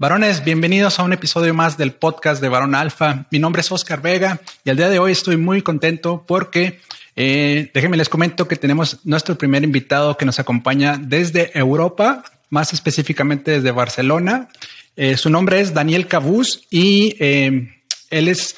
Varones, 0.00 0.42
bienvenidos 0.44 0.98
a 0.98 1.02
un 1.02 1.12
episodio 1.12 1.52
más 1.52 1.76
del 1.76 1.92
podcast 1.92 2.40
de 2.40 2.48
Varón 2.48 2.74
Alfa. 2.74 3.26
Mi 3.30 3.38
nombre 3.38 3.60
es 3.60 3.70
Oscar 3.70 4.00
Vega 4.00 4.40
y 4.64 4.70
al 4.70 4.78
día 4.78 4.88
de 4.88 4.98
hoy 4.98 5.12
estoy 5.12 5.36
muy 5.36 5.60
contento 5.60 6.24
porque 6.26 6.80
eh, 7.16 7.70
déjenme 7.74 7.98
les 7.98 8.08
comento 8.08 8.48
que 8.48 8.56
tenemos 8.56 9.00
nuestro 9.04 9.36
primer 9.36 9.62
invitado 9.62 10.16
que 10.16 10.24
nos 10.24 10.38
acompaña 10.38 10.96
desde 10.98 11.50
Europa, 11.52 12.24
más 12.48 12.72
específicamente 12.72 13.50
desde 13.50 13.72
Barcelona. 13.72 14.48
Eh, 14.96 15.18
su 15.18 15.28
nombre 15.28 15.60
es 15.60 15.74
Daniel 15.74 16.06
Cabuz 16.06 16.62
y 16.70 17.14
eh, 17.20 17.68
él 18.08 18.28
es, 18.28 18.56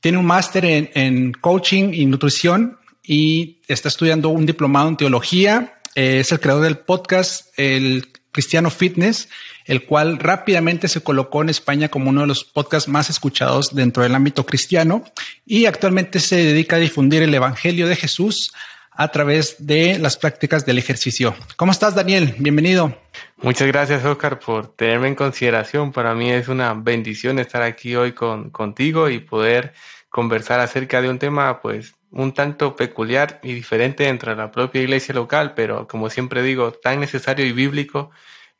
tiene 0.00 0.18
un 0.18 0.26
máster 0.26 0.64
en, 0.64 0.90
en, 0.94 1.32
coaching 1.34 1.92
y 1.94 2.04
nutrición 2.06 2.78
y 3.04 3.60
está 3.68 3.86
estudiando 3.86 4.30
un 4.30 4.44
diplomado 4.44 4.88
en 4.88 4.96
teología. 4.96 5.74
es 5.94 6.32
el 6.32 6.40
creador 6.40 6.64
del 6.64 6.78
podcast, 6.78 7.46
el 7.56 8.08
Cristiano 8.32 8.70
Fitness 8.70 9.28
el 9.70 9.84
cual 9.84 10.18
rápidamente 10.18 10.88
se 10.88 11.00
colocó 11.00 11.42
en 11.42 11.48
España 11.48 11.88
como 11.88 12.10
uno 12.10 12.22
de 12.22 12.26
los 12.26 12.42
podcasts 12.42 12.88
más 12.88 13.08
escuchados 13.08 13.72
dentro 13.72 14.02
del 14.02 14.16
ámbito 14.16 14.44
cristiano 14.44 15.04
y 15.46 15.66
actualmente 15.66 16.18
se 16.18 16.38
dedica 16.38 16.74
a 16.74 16.80
difundir 16.80 17.22
el 17.22 17.32
Evangelio 17.32 17.86
de 17.86 17.94
Jesús 17.94 18.52
a 18.90 19.12
través 19.12 19.64
de 19.64 20.00
las 20.00 20.16
prácticas 20.16 20.66
del 20.66 20.78
ejercicio. 20.78 21.36
¿Cómo 21.54 21.70
estás, 21.70 21.94
Daniel? 21.94 22.34
Bienvenido. 22.38 22.98
Muchas 23.42 23.68
gracias, 23.68 24.04
Oscar, 24.04 24.40
por 24.40 24.74
tenerme 24.74 25.06
en 25.06 25.14
consideración. 25.14 25.92
Para 25.92 26.16
mí 26.16 26.32
es 26.32 26.48
una 26.48 26.74
bendición 26.74 27.38
estar 27.38 27.62
aquí 27.62 27.94
hoy 27.94 28.10
con, 28.10 28.50
contigo 28.50 29.08
y 29.08 29.20
poder 29.20 29.72
conversar 30.08 30.58
acerca 30.58 31.00
de 31.00 31.08
un 31.08 31.20
tema, 31.20 31.60
pues, 31.60 31.94
un 32.10 32.34
tanto 32.34 32.74
peculiar 32.74 33.38
y 33.44 33.54
diferente 33.54 34.02
dentro 34.02 34.32
de 34.32 34.36
la 34.36 34.50
propia 34.50 34.82
iglesia 34.82 35.14
local, 35.14 35.54
pero 35.54 35.86
como 35.86 36.10
siempre 36.10 36.42
digo, 36.42 36.72
tan 36.72 36.98
necesario 36.98 37.46
y 37.46 37.52
bíblico 37.52 38.10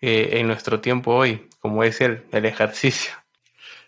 eh, 0.01 0.39
en 0.41 0.47
nuestro 0.47 0.81
tiempo 0.81 1.15
hoy, 1.15 1.49
como 1.61 1.85
es 1.85 2.01
el, 2.01 2.25
el 2.33 2.47
ejercicio. 2.47 3.13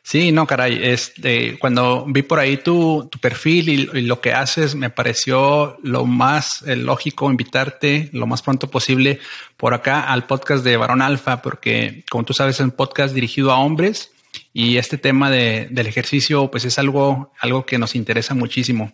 Sí, 0.05 0.33
no, 0.33 0.47
caray. 0.49 0.81
Este, 0.83 1.59
cuando 1.59 2.05
vi 2.09 2.23
por 2.23 2.41
ahí 2.41 2.57
tu, 2.57 3.09
tu 3.11 3.21
perfil 3.21 3.69
y, 3.69 4.03
lo 4.03 4.21
que 4.21 4.33
haces, 4.33 4.75
me 4.75 4.91
pareció 4.91 5.79
lo 5.83 6.07
más 6.07 6.63
eh, 6.63 6.75
lógico 6.75 7.31
invitarte 7.31 8.11
lo 8.13 8.27
más 8.27 8.43
pronto 8.43 8.69
posible 8.69 9.21
por 9.57 9.75
acá 9.75 10.03
al 10.13 10.27
podcast 10.27 10.65
de 10.65 10.77
Varón 10.77 11.03
Alfa, 11.03 11.41
porque 11.41 12.05
como 12.11 12.25
tú 12.25 12.35
sabes, 12.35 12.57
es 12.57 12.61
un 12.61 12.73
podcast 12.73 13.15
dirigido 13.15 13.53
a 13.53 13.59
hombres 13.59 14.11
y 14.53 14.77
este 14.77 14.99
tema 14.99 15.31
de, 15.31 15.69
del 15.71 15.87
ejercicio, 15.87 16.51
pues 16.51 16.65
es 16.65 16.79
algo, 16.79 17.33
algo 17.39 17.65
que 17.65 17.79
nos 17.79 17.95
interesa 17.95 18.35
muchísimo. 18.35 18.93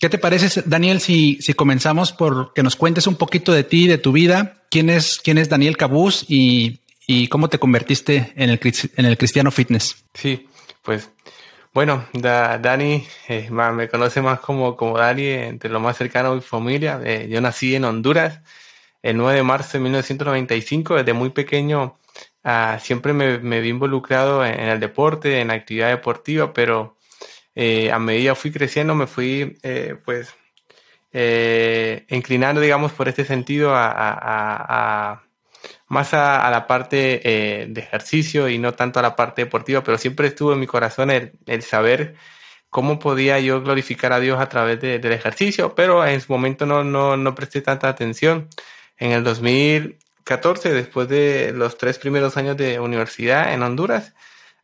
¿Qué 0.00 0.08
te 0.08 0.18
parece, 0.18 0.62
Daniel, 0.64 1.00
si, 1.00 1.38
si 1.40 1.54
comenzamos 1.54 2.12
por 2.12 2.52
que 2.52 2.62
nos 2.62 2.76
cuentes 2.76 3.06
un 3.06 3.16
poquito 3.16 3.52
de 3.52 3.64
ti, 3.64 3.88
de 3.88 3.98
tu 3.98 4.12
vida? 4.12 4.62
¿Quién 4.70 4.90
es, 4.90 5.18
quién 5.18 5.38
es 5.38 5.48
Daniel 5.48 5.76
Cabuz 5.76 6.24
y, 6.28 6.80
y 7.06 7.28
cómo 7.28 7.48
te 7.48 7.58
convertiste 7.58 8.32
en 8.36 8.50
el, 8.50 8.60
en 8.96 9.06
el 9.06 9.18
cristiano 9.18 9.50
fitness? 9.50 10.04
Sí, 10.14 10.46
pues 10.82 11.10
bueno, 11.74 12.06
Dani 12.12 13.06
eh, 13.28 13.50
me 13.50 13.88
conoce 13.88 14.20
más 14.20 14.40
como, 14.40 14.76
como 14.76 14.98
Dani 14.98 15.26
entre 15.26 15.70
lo 15.70 15.80
más 15.80 15.96
cercano 15.96 16.30
a 16.32 16.34
mi 16.34 16.40
familia. 16.40 17.00
Eh, 17.04 17.28
yo 17.30 17.40
nací 17.40 17.74
en 17.74 17.84
Honduras 17.84 18.40
el 19.02 19.16
9 19.16 19.36
de 19.36 19.42
marzo 19.42 19.78
de 19.78 19.84
1995. 19.84 20.96
Desde 20.96 21.12
muy 21.12 21.30
pequeño 21.30 21.98
ah, 22.44 22.78
siempre 22.82 23.12
me, 23.12 23.38
me, 23.38 23.60
vi 23.60 23.68
involucrado 23.68 24.44
en, 24.44 24.60
el 24.60 24.80
deporte, 24.80 25.40
en 25.40 25.48
la 25.48 25.54
actividad 25.54 25.88
deportiva, 25.88 26.52
pero 26.52 26.97
eh, 27.60 27.90
a 27.90 27.98
medida 27.98 28.36
fui 28.36 28.52
creciendo 28.52 28.94
me 28.94 29.08
fui 29.08 29.58
eh, 29.64 29.96
pues 30.04 30.32
eh, 31.12 32.06
inclinando 32.08 32.60
digamos 32.60 32.92
por 32.92 33.08
este 33.08 33.24
sentido 33.24 33.72
a, 33.74 35.24
más 35.88 36.14
a, 36.14 36.48
la 36.52 36.68
parte 36.68 37.66
de 37.68 37.80
ejercicio 37.80 38.48
y 38.48 38.58
no 38.58 38.74
tanto 38.74 39.00
a 39.00 39.02
la 39.02 39.16
parte 39.16 39.42
deportiva, 39.42 39.82
pero 39.82 39.98
siempre 39.98 40.28
estuvo 40.28 40.52
en 40.52 40.60
mi 40.60 40.68
corazón 40.68 41.10
el, 41.10 41.62
saber 41.62 42.14
cómo 42.70 43.00
podía 43.00 43.40
yo 43.40 43.60
glorificar 43.60 44.12
a 44.12 44.20
Dios 44.20 44.38
a 44.38 44.48
través 44.48 44.80
del 44.80 45.12
ejercicio, 45.12 45.74
pero 45.74 46.06
en 46.06 46.20
su 46.20 46.32
momento 46.32 46.64
no, 46.64 46.84
no, 46.84 47.16
no 47.16 47.34
presté 47.34 47.60
tanta 47.60 47.88
atención. 47.88 48.48
En 48.98 49.10
el 49.10 49.24
2014, 49.24 50.72
después 50.72 51.08
de 51.08 51.52
los 51.52 51.76
tres 51.76 51.98
primeros 51.98 52.36
años 52.36 52.56
de 52.56 52.78
universidad 52.78 53.52
en 53.52 53.64
Honduras, 53.64 54.14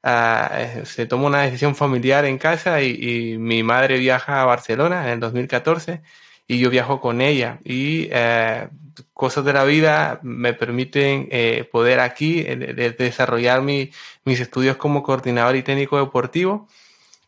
Ah, 0.06 0.82
se 0.84 1.06
tomó 1.06 1.26
una 1.28 1.44
decisión 1.44 1.74
familiar 1.74 2.26
en 2.26 2.36
casa 2.36 2.82
y, 2.82 3.38
mi 3.38 3.62
madre 3.62 3.98
viaja 3.98 4.42
a 4.42 4.44
Barcelona 4.44 5.06
en 5.06 5.12
el 5.14 5.20
2014 5.20 6.02
y 6.46 6.58
yo 6.58 6.68
viajo 6.68 7.00
con 7.00 7.22
ella. 7.22 7.58
Y 7.64 8.08
eh, 8.12 8.68
cosas 9.14 9.46
de 9.46 9.54
la 9.54 9.64
vida 9.64 10.20
me 10.22 10.52
permiten 10.52 11.28
eh, 11.30 11.66
poder 11.72 12.00
aquí 12.00 12.40
eh, 12.46 12.94
desarrollar 12.98 13.62
mis 13.62 13.90
estudios 14.26 14.76
como 14.76 15.02
coordinador 15.02 15.56
y 15.56 15.62
técnico 15.62 15.98
deportivo. 15.98 16.68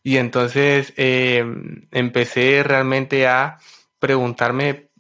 Y 0.03 0.19
entonces 0.19 0.93
empecé 0.97 2.63
realmente 2.63 3.27
a 3.27 3.59
preguntarme 3.99 4.91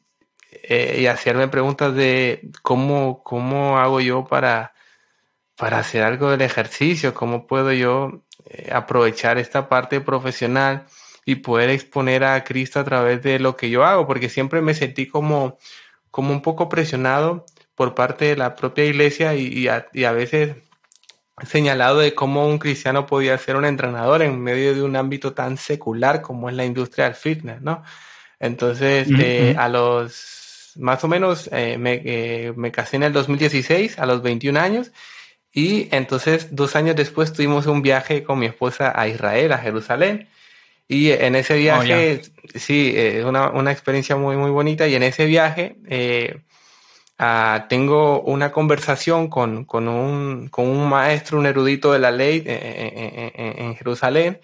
y 0.68 1.06
hacerme 1.06 1.48
preguntas 1.48 1.94
de 1.94 2.48
cómo, 2.62 3.22
cómo 3.22 3.78
hago 3.78 4.00
yo 4.00 4.24
para 4.24 4.72
para 5.56 5.78
hacer 5.78 6.02
algo 6.02 6.30
del 6.30 6.42
ejercicio, 6.42 7.14
cómo 7.14 7.46
puedo 7.46 7.72
yo 7.72 8.22
eh, 8.50 8.70
aprovechar 8.72 9.38
esta 9.38 9.68
parte 9.68 10.00
profesional 10.00 10.86
y 11.24 11.36
poder 11.36 11.70
exponer 11.70 12.24
a 12.24 12.44
Cristo 12.44 12.78
a 12.78 12.84
través 12.84 13.22
de 13.22 13.38
lo 13.38 13.56
que 13.56 13.70
yo 13.70 13.84
hago, 13.84 14.06
porque 14.06 14.28
siempre 14.28 14.60
me 14.60 14.74
sentí 14.74 15.06
como, 15.06 15.58
como 16.10 16.32
un 16.32 16.42
poco 16.42 16.68
presionado 16.68 17.46
por 17.74 17.94
parte 17.94 18.26
de 18.26 18.36
la 18.36 18.54
propia 18.54 18.84
iglesia 18.84 19.34
y, 19.34 19.66
a, 19.68 20.12
veces 20.12 20.56
señalado 21.46 21.98
de 21.98 22.14
cómo 22.14 22.46
un 22.46 22.58
cristiano 22.58 23.06
podía 23.06 23.36
ser 23.38 23.56
un 23.56 23.64
entrenador 23.64 24.22
en 24.22 24.40
medio 24.40 24.74
de 24.74 24.82
un 24.82 24.94
ámbito 24.96 25.34
tan 25.34 25.56
secular 25.56 26.22
como 26.22 26.48
es 26.48 26.54
la 26.54 26.64
industria 26.64 27.06
del 27.06 27.14
fitness, 27.14 27.60
¿no? 27.60 27.82
Entonces, 28.38 29.08
eh, 29.18 29.54
a 29.58 29.68
los 29.68 30.74
más 30.76 31.02
o 31.04 31.08
menos, 31.08 31.48
eh, 31.52 31.78
me, 31.78 32.52
me 32.54 32.70
casé 32.70 32.96
en 32.96 33.04
el 33.04 33.12
2016, 33.12 33.98
a 33.98 34.06
los 34.06 34.22
21 34.22 34.60
años, 34.60 34.92
y 35.56 35.88
entonces, 35.90 36.54
dos 36.54 36.76
años 36.76 36.96
después, 36.96 37.32
tuvimos 37.32 37.64
un 37.64 37.80
viaje 37.80 38.22
con 38.22 38.38
mi 38.38 38.44
esposa 38.44 38.92
a 38.94 39.08
Israel, 39.08 39.54
a 39.54 39.58
Jerusalén. 39.58 40.28
Y 40.86 41.12
en 41.12 41.34
ese 41.34 41.54
oh, 41.54 41.56
viaje, 41.56 42.20
sí, 42.54 42.92
es 42.94 43.24
una, 43.24 43.48
una, 43.48 43.72
experiencia 43.72 44.16
muy, 44.16 44.36
muy 44.36 44.50
bonita. 44.50 44.86
Y 44.86 44.94
en 44.94 45.02
ese 45.02 45.24
viaje 45.24 45.78
eh, 45.88 46.40
ah, 47.18 47.64
tengo 47.70 48.20
una 48.20 48.52
conversación 48.52 49.28
con, 49.28 49.64
con, 49.64 49.88
un, 49.88 50.48
con, 50.48 50.68
un, 50.68 50.90
maestro, 50.90 51.38
un 51.38 51.46
erudito 51.46 51.90
de 51.90 52.00
la 52.00 52.10
ley 52.10 52.42
en, 52.44 53.74
Jerusalén. 53.76 54.42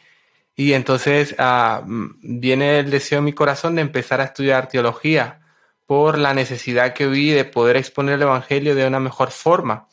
Y 0.56 0.72
entonces 0.72 1.34
ah, 1.38 1.82
viene 1.86 2.78
el 2.78 2.90
deseo 2.90 3.18
en 3.18 3.26
mi 3.26 3.34
corazón 3.34 3.74
de 3.74 3.82
empezar 3.82 4.22
a 4.22 4.24
estudiar 4.24 4.70
teología 4.70 5.40
por 5.84 6.16
la 6.16 6.32
necesidad 6.32 6.94
que 6.94 7.06
vi 7.06 7.32
de 7.32 7.44
poder 7.44 7.76
exponer 7.76 8.14
el 8.14 8.22
Evangelio 8.22 8.74
de 8.74 8.86
una 8.86 8.98
mejor 8.98 9.30
forma. 9.30 9.88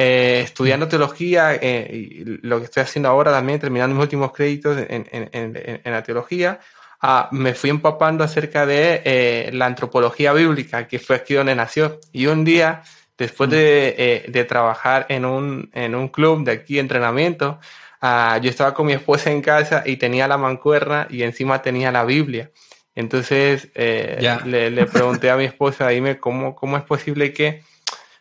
Eh, 0.00 0.42
estudiando 0.44 0.86
teología, 0.86 1.56
eh, 1.56 1.88
y 1.92 2.24
lo 2.46 2.60
que 2.60 2.66
estoy 2.66 2.84
haciendo 2.84 3.08
ahora 3.08 3.32
también, 3.32 3.58
terminando 3.58 3.96
mis 3.96 4.02
últimos 4.04 4.30
créditos 4.30 4.78
en, 4.78 5.08
en, 5.10 5.28
en, 5.32 5.80
en 5.82 5.92
la 5.92 6.04
teología, 6.04 6.60
ah, 7.00 7.28
me 7.32 7.52
fui 7.52 7.70
empapando 7.70 8.22
acerca 8.22 8.64
de 8.64 9.02
eh, 9.04 9.50
la 9.52 9.66
antropología 9.66 10.32
bíblica, 10.32 10.86
que 10.86 11.00
fue 11.00 11.16
aquí 11.16 11.34
donde 11.34 11.56
nació. 11.56 11.98
Y 12.12 12.26
un 12.26 12.44
día, 12.44 12.84
después 13.16 13.50
de, 13.50 14.24
de 14.28 14.44
trabajar 14.44 15.04
en 15.08 15.24
un, 15.24 15.68
en 15.74 15.96
un 15.96 16.06
club 16.06 16.44
de 16.44 16.52
aquí, 16.52 16.78
entrenamiento, 16.78 17.58
ah, 18.00 18.38
yo 18.40 18.50
estaba 18.50 18.74
con 18.74 18.86
mi 18.86 18.92
esposa 18.92 19.32
en 19.32 19.42
casa 19.42 19.82
y 19.84 19.96
tenía 19.96 20.28
la 20.28 20.38
mancuerna 20.38 21.08
y 21.10 21.24
encima 21.24 21.60
tenía 21.60 21.90
la 21.90 22.04
Biblia. 22.04 22.52
Entonces 22.94 23.68
le, 23.74 24.70
le, 24.70 24.86
pregunté 24.86 25.28
a 25.30 25.36
mi 25.36 25.44
esposa, 25.44 25.88
dime 25.88 26.18
cómo, 26.18 26.54
cómo 26.54 26.76
es 26.76 26.84
posible 26.84 27.32
que 27.32 27.64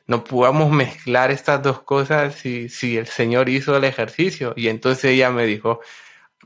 no 0.07 0.24
podamos 0.24 0.71
mezclar 0.71 1.31
estas 1.31 1.62
dos 1.62 1.81
cosas 1.81 2.36
si, 2.36 2.69
si 2.69 2.98
el 2.98 3.07
Señor 3.07 3.50
hizo 3.50 3.75
el 3.75 3.83
ejercicio. 3.83 4.54
Y 4.56 4.69
entonces 4.69 5.06
ella 5.06 5.30
me 5.31 5.45
dijo, 5.45 5.81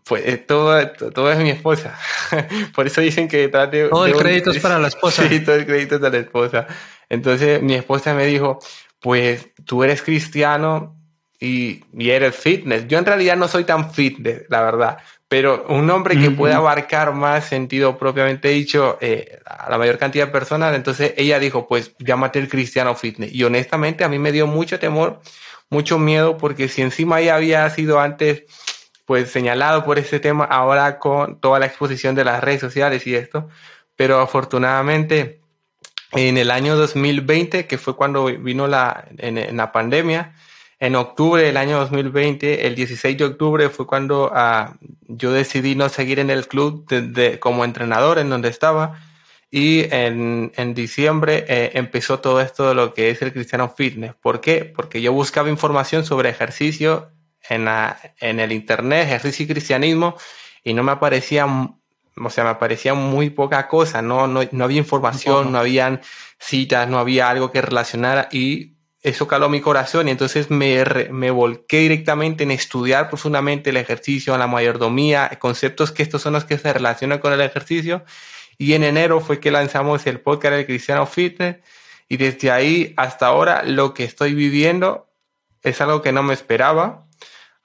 pues 0.03 0.25
eh, 0.25 0.37
todo, 0.37 0.85
todo 1.13 1.31
es 1.31 1.37
mi 1.37 1.51
esposa. 1.51 1.97
Por 2.75 2.87
eso 2.87 3.01
dicen 3.01 3.27
que 3.27 3.37
detrás 3.37 3.69
de... 3.71 3.87
Todo 3.87 4.07
el 4.07 4.15
crédito 4.15 4.51
es 4.51 4.59
para 4.59 4.79
la 4.79 4.87
esposa. 4.89 5.27
Sí, 5.29 5.41
todo 5.41 5.55
el 5.55 5.65
crédito 5.65 5.95
es 5.95 6.01
de 6.01 6.09
la 6.09 6.17
esposa. 6.17 6.67
Entonces 7.07 7.61
mi 7.61 7.75
esposa 7.75 8.13
me 8.15 8.25
dijo, 8.25 8.59
pues 8.99 9.49
tú 9.65 9.83
eres 9.83 10.01
cristiano 10.01 10.95
y, 11.39 11.83
y 11.93 12.09
eres 12.09 12.35
fitness. 12.35 12.87
Yo 12.87 12.97
en 12.97 13.05
realidad 13.05 13.37
no 13.37 13.47
soy 13.47 13.63
tan 13.63 13.93
fitness, 13.93 14.43
la 14.49 14.61
verdad, 14.63 14.97
pero 15.31 15.63
un 15.69 15.86
nombre 15.88 16.19
que 16.19 16.30
pueda 16.30 16.57
abarcar 16.57 17.13
más 17.13 17.45
sentido 17.45 17.98
propiamente 17.98 18.50
dicho 18.50 18.98
eh, 19.00 19.39
a 19.45 19.69
la 19.69 19.78
mayor 19.78 19.98
cantidad 19.98 20.25
de 20.25 20.31
personas, 20.33 20.75
entonces 20.75 21.13
ella 21.16 21.39
dijo, 21.39 21.69
pues 21.69 21.94
llámate 22.00 22.38
el 22.38 22.50
cristiano 22.50 22.95
fitness. 22.95 23.33
Y 23.33 23.45
honestamente 23.45 24.04
a 24.04 24.10
mí 24.10 24.19
me 24.19 24.33
dio 24.33 24.45
mucho 24.45 24.78
temor, 24.78 25.22
mucho 25.69 25.98
miedo, 25.98 26.38
porque 26.38 26.68
si 26.68 26.81
encima 26.81 27.22
ya 27.22 27.36
había 27.38 27.69
sido 27.69 28.01
antes 28.01 28.44
pues 29.06 29.31
señalado 29.31 29.86
por 29.86 30.00
ese 30.00 30.19
tema, 30.19 30.44
ahora 30.44 31.00
con 31.00 31.39
toda 31.39 31.60
la 31.60 31.68
exposición 31.68 32.13
de 32.13 32.25
las 32.25 32.44
redes 32.44 32.60
sociales 32.60 33.07
y 33.07 33.16
esto, 33.16 33.48
pero 33.95 34.19
afortunadamente 34.19 35.39
en 36.12 36.38
el 36.38 36.51
año 36.51 36.75
2020, 36.75 37.68
que 37.68 37.78
fue 37.78 37.95
cuando 37.95 38.25
vino 38.25 38.68
la, 38.68 39.06
en 39.18 39.56
la 39.56 39.72
pandemia, 39.72 40.33
en 40.81 40.95
octubre 40.95 41.44
del 41.44 41.57
año 41.57 41.78
2020, 41.78 42.66
el 42.66 42.74
16 42.74 43.16
de 43.16 43.24
octubre 43.24 43.69
fue 43.69 43.86
cuando 43.86 44.31
uh, 44.31 44.74
yo 45.07 45.31
decidí 45.31 45.75
no 45.75 45.88
seguir 45.89 46.18
en 46.18 46.31
el 46.31 46.48
club 46.48 46.88
de, 46.88 47.04
de, 47.04 47.39
como 47.39 47.63
entrenador 47.63 48.18
en 48.18 48.31
donde 48.31 48.50
estaba. 48.50 49.00
Y 49.51 49.83
en, 49.94 50.51
en 50.56 50.74
diciembre 50.74 51.45
eh, 51.48 51.72
empezó 51.75 52.19
todo 52.19 52.42
esto 52.42 52.69
de 52.69 52.74
lo 52.74 52.95
que 52.95 53.12
es 53.12 53.22
el 53.22 53.31
Cristiano 53.31 53.69
Fitness. 53.69 54.16
¿Por 54.16 54.42
qué? 54.42 54.66
Porque 54.66 55.04
yo 55.04 55.13
buscaba 55.13 55.50
información 55.50 56.04
sobre 56.04 56.30
ejercicio 56.30 57.12
en, 57.48 57.66
la, 57.66 58.00
en 58.19 58.39
el 58.39 58.51
Internet, 58.51 59.06
ejercicio 59.06 59.45
y 59.45 59.50
cristianismo, 59.50 60.16
y 60.63 60.74
no 60.74 60.81
me 60.81 60.94
aparecía, 60.94 61.45
o 61.45 62.30
sea, 62.31 62.44
me 62.44 62.50
aparecía 62.50 62.95
muy 62.95 63.30
poca 63.30 63.68
cosa. 63.68 64.01
No, 64.01 64.25
no, 64.25 64.42
no 64.51 64.63
había 64.63 64.80
información, 64.80 65.51
no 65.51 65.60
habían 65.60 66.01
citas, 66.39 66.89
no 66.89 66.98
había 66.98 67.30
algo 67.30 67.51
que 67.51 67.62
relacionara. 67.62 68.30
Y 68.31 68.70
eso 69.01 69.27
caló 69.27 69.50
mi 69.50 69.62
corazón 69.62 70.07
y 70.07 70.12
entonces 70.12 70.51
me, 70.51 70.83
me 71.09 71.31
volqué 71.31 71.80
directamente 71.80 72.44
en 72.44 72.51
estudiar 72.51 73.09
profundamente 73.09 73.71
el 73.71 73.77
ejercicio, 73.77 74.38
la 74.38 74.45
mayordomía, 74.45 75.30
conceptos 75.39 75.92
que 75.92 76.03
estos 76.03 76.21
son 76.21 76.33
los 76.33 76.45
que 76.45 76.59
se 76.59 76.71
relacionan 76.71 77.19
con 77.19 77.33
el 77.33 77.42
ejercicio. 77.42 78.06
Y 78.59 78.74
en 78.74 78.83
enero 78.83 79.19
fue 79.19 79.39
que 79.39 79.50
lanzamos 79.50 80.06
el 80.06 80.19
podcast 80.19 80.53
del 80.53 80.68
Cristiano 80.68 81.07
Fitness 81.07 81.57
y 82.09 82.18
desde 82.18 82.51
ahí 82.51 82.94
hasta 82.95 83.25
ahora 83.25 83.63
lo 83.63 83.95
que 83.95 84.03
estoy 84.03 84.36
viviendo 84.36 85.07
es 85.63 85.81
algo 85.81 86.04
que 86.04 86.12
no 86.12 86.21
me 86.21 86.36
esperaba. 86.36 87.07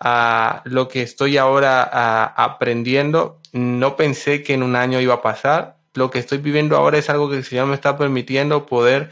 Uh, 0.02 0.60
lo 0.64 0.88
que 0.88 1.02
estoy 1.02 1.36
ahora 1.36 1.90
uh, 1.92 2.40
aprendiendo, 2.40 3.40
no 3.52 3.96
pensé 3.96 4.42
que 4.42 4.54
en 4.54 4.62
un 4.62 4.74
año 4.74 5.00
iba 5.00 5.14
a 5.14 5.22
pasar. 5.22 5.76
Lo 5.92 6.10
que 6.10 6.18
estoy 6.18 6.38
viviendo 6.38 6.76
ahora 6.76 6.96
es 6.96 7.10
algo 7.10 7.28
que 7.28 7.36
el 7.36 7.44
Señor 7.44 7.66
me 7.66 7.74
está 7.74 7.98
permitiendo 7.98 8.64
poder 8.66 9.10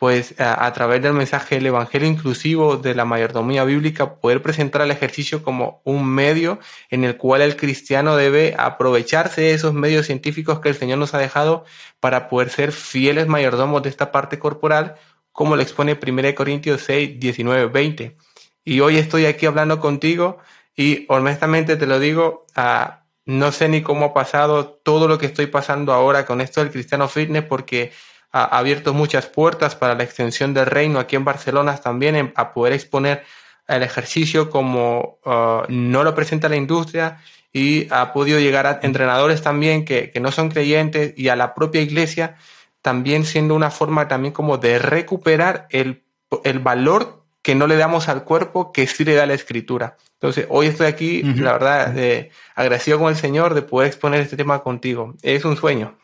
pues 0.00 0.34
a, 0.38 0.72
través 0.72 1.02
del 1.02 1.12
mensaje 1.12 1.56
del 1.56 1.66
Evangelio 1.66 2.08
inclusivo 2.08 2.78
de 2.78 2.94
la 2.94 3.04
mayordomía 3.04 3.64
bíblica, 3.64 4.14
poder 4.14 4.40
presentar 4.40 4.80
el 4.80 4.90
ejercicio 4.90 5.42
como 5.42 5.82
un 5.84 6.06
medio 6.06 6.58
en 6.88 7.04
el 7.04 7.18
cual 7.18 7.42
el 7.42 7.54
cristiano 7.54 8.16
debe 8.16 8.54
aprovecharse 8.56 9.42
de 9.42 9.52
esos 9.52 9.74
medios 9.74 10.06
científicos 10.06 10.60
que 10.60 10.70
el 10.70 10.74
Señor 10.74 10.96
nos 10.96 11.12
ha 11.12 11.18
dejado 11.18 11.66
para 12.00 12.30
poder 12.30 12.48
ser 12.48 12.72
fieles 12.72 13.26
mayordomos 13.26 13.82
de 13.82 13.90
esta 13.90 14.10
parte 14.10 14.38
corporal, 14.38 14.94
como 15.32 15.54
lo 15.54 15.60
expone 15.60 16.00
1 16.02 16.34
Corintios 16.34 16.80
6, 16.80 17.20
19, 17.20 17.66
20. 17.66 18.16
Y 18.64 18.80
hoy 18.80 18.96
estoy 18.96 19.26
aquí 19.26 19.44
hablando 19.44 19.80
contigo 19.80 20.38
y 20.74 21.04
honestamente 21.10 21.76
te 21.76 21.86
lo 21.86 22.00
digo, 22.00 22.46
uh, 22.56 22.90
no 23.26 23.52
sé 23.52 23.68
ni 23.68 23.82
cómo 23.82 24.06
ha 24.06 24.14
pasado 24.14 24.66
todo 24.82 25.08
lo 25.08 25.18
que 25.18 25.26
estoy 25.26 25.48
pasando 25.48 25.92
ahora 25.92 26.24
con 26.24 26.40
esto 26.40 26.62
del 26.62 26.70
cristiano 26.70 27.06
fitness 27.06 27.44
porque 27.44 27.92
ha 28.32 28.58
abierto 28.58 28.94
muchas 28.94 29.26
puertas 29.26 29.74
para 29.74 29.94
la 29.94 30.04
extensión 30.04 30.54
del 30.54 30.66
reino 30.66 30.98
aquí 30.98 31.16
en 31.16 31.24
Barcelona 31.24 31.76
también 31.76 32.32
a 32.36 32.52
poder 32.52 32.72
exponer 32.72 33.24
el 33.66 33.82
ejercicio 33.82 34.50
como 34.50 35.18
uh, 35.24 35.62
no 35.68 36.04
lo 36.04 36.14
presenta 36.14 36.48
la 36.48 36.56
industria 36.56 37.18
y 37.52 37.88
ha 37.90 38.12
podido 38.12 38.38
llegar 38.38 38.66
a 38.66 38.80
entrenadores 38.82 39.42
también 39.42 39.84
que, 39.84 40.10
que, 40.10 40.20
no 40.20 40.30
son 40.30 40.50
creyentes 40.50 41.14
y 41.16 41.28
a 41.28 41.36
la 41.36 41.54
propia 41.54 41.80
iglesia 41.80 42.36
también 42.82 43.24
siendo 43.24 43.54
una 43.54 43.70
forma 43.70 44.08
también 44.08 44.32
como 44.32 44.58
de 44.58 44.78
recuperar 44.78 45.66
el, 45.70 46.04
el 46.44 46.58
valor 46.60 47.24
que 47.42 47.54
no 47.54 47.66
le 47.66 47.76
damos 47.76 48.08
al 48.08 48.24
cuerpo 48.24 48.72
que 48.72 48.86
sí 48.86 49.04
le 49.04 49.14
da 49.14 49.26
la 49.26 49.34
escritura. 49.34 49.96
Entonces, 50.14 50.46
hoy 50.50 50.66
estoy 50.66 50.86
aquí, 50.86 51.22
uh 51.24 51.28
-huh. 51.28 51.36
la 51.40 51.52
verdad, 51.52 51.88
de, 51.88 52.30
agradecido 52.54 52.98
con 52.98 53.08
el 53.08 53.16
Señor 53.16 53.54
de 53.54 53.62
poder 53.62 53.88
exponer 53.88 54.20
este 54.20 54.36
tema 54.36 54.62
contigo. 54.62 55.14
Es 55.22 55.44
un 55.44 55.56
sueño. 55.56 55.96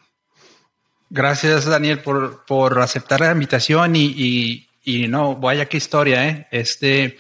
Gracias, 1.09 1.65
Daniel, 1.67 2.01
por, 2.01 2.45
por 2.45 2.81
aceptar 2.81 3.21
la 3.21 3.33
invitación 3.33 3.95
y, 3.95 4.07
y, 4.07 4.69
y, 4.85 5.09
no, 5.09 5.37
vaya 5.37 5.67
qué 5.67 5.77
historia, 5.77 6.29
¿eh? 6.29 6.49
Este, 6.51 7.19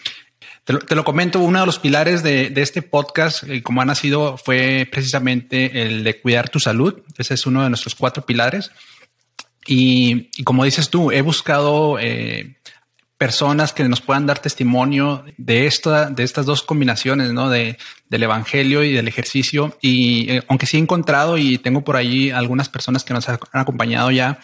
te 0.64 0.72
lo, 0.72 0.80
te 0.80 0.96
lo 0.96 1.04
comento, 1.04 1.38
uno 1.38 1.60
de 1.60 1.66
los 1.66 1.78
pilares 1.78 2.24
de, 2.24 2.50
de 2.50 2.62
este 2.62 2.82
podcast, 2.82 3.44
eh, 3.44 3.62
como 3.62 3.82
ha 3.82 3.84
nacido, 3.84 4.36
fue 4.36 4.88
precisamente 4.90 5.82
el 5.82 6.02
de 6.02 6.20
cuidar 6.20 6.48
tu 6.48 6.58
salud. 6.58 7.02
Ese 7.16 7.34
es 7.34 7.46
uno 7.46 7.62
de 7.62 7.68
nuestros 7.68 7.94
cuatro 7.94 8.26
pilares. 8.26 8.72
Y, 9.66 10.30
y 10.36 10.42
como 10.42 10.64
dices 10.64 10.90
tú, 10.90 11.12
he 11.12 11.22
buscado 11.22 11.98
eh, 12.00 12.55
personas 13.18 13.72
que 13.72 13.84
nos 13.84 14.00
puedan 14.00 14.26
dar 14.26 14.38
testimonio 14.38 15.24
de 15.38 15.66
esta, 15.66 16.10
de 16.10 16.22
estas 16.22 16.44
dos 16.44 16.62
combinaciones, 16.62 17.32
¿no? 17.32 17.48
De, 17.48 17.78
del 18.10 18.22
evangelio 18.22 18.84
y 18.84 18.92
del 18.92 19.08
ejercicio. 19.08 19.76
Y 19.80 20.30
eh, 20.30 20.42
aunque 20.48 20.66
sí 20.66 20.76
he 20.76 20.80
encontrado 20.80 21.38
y 21.38 21.58
tengo 21.58 21.82
por 21.82 21.96
ahí 21.96 22.30
algunas 22.30 22.68
personas 22.68 23.04
que 23.04 23.14
nos 23.14 23.28
han 23.28 23.38
acompañado 23.52 24.10
ya, 24.10 24.38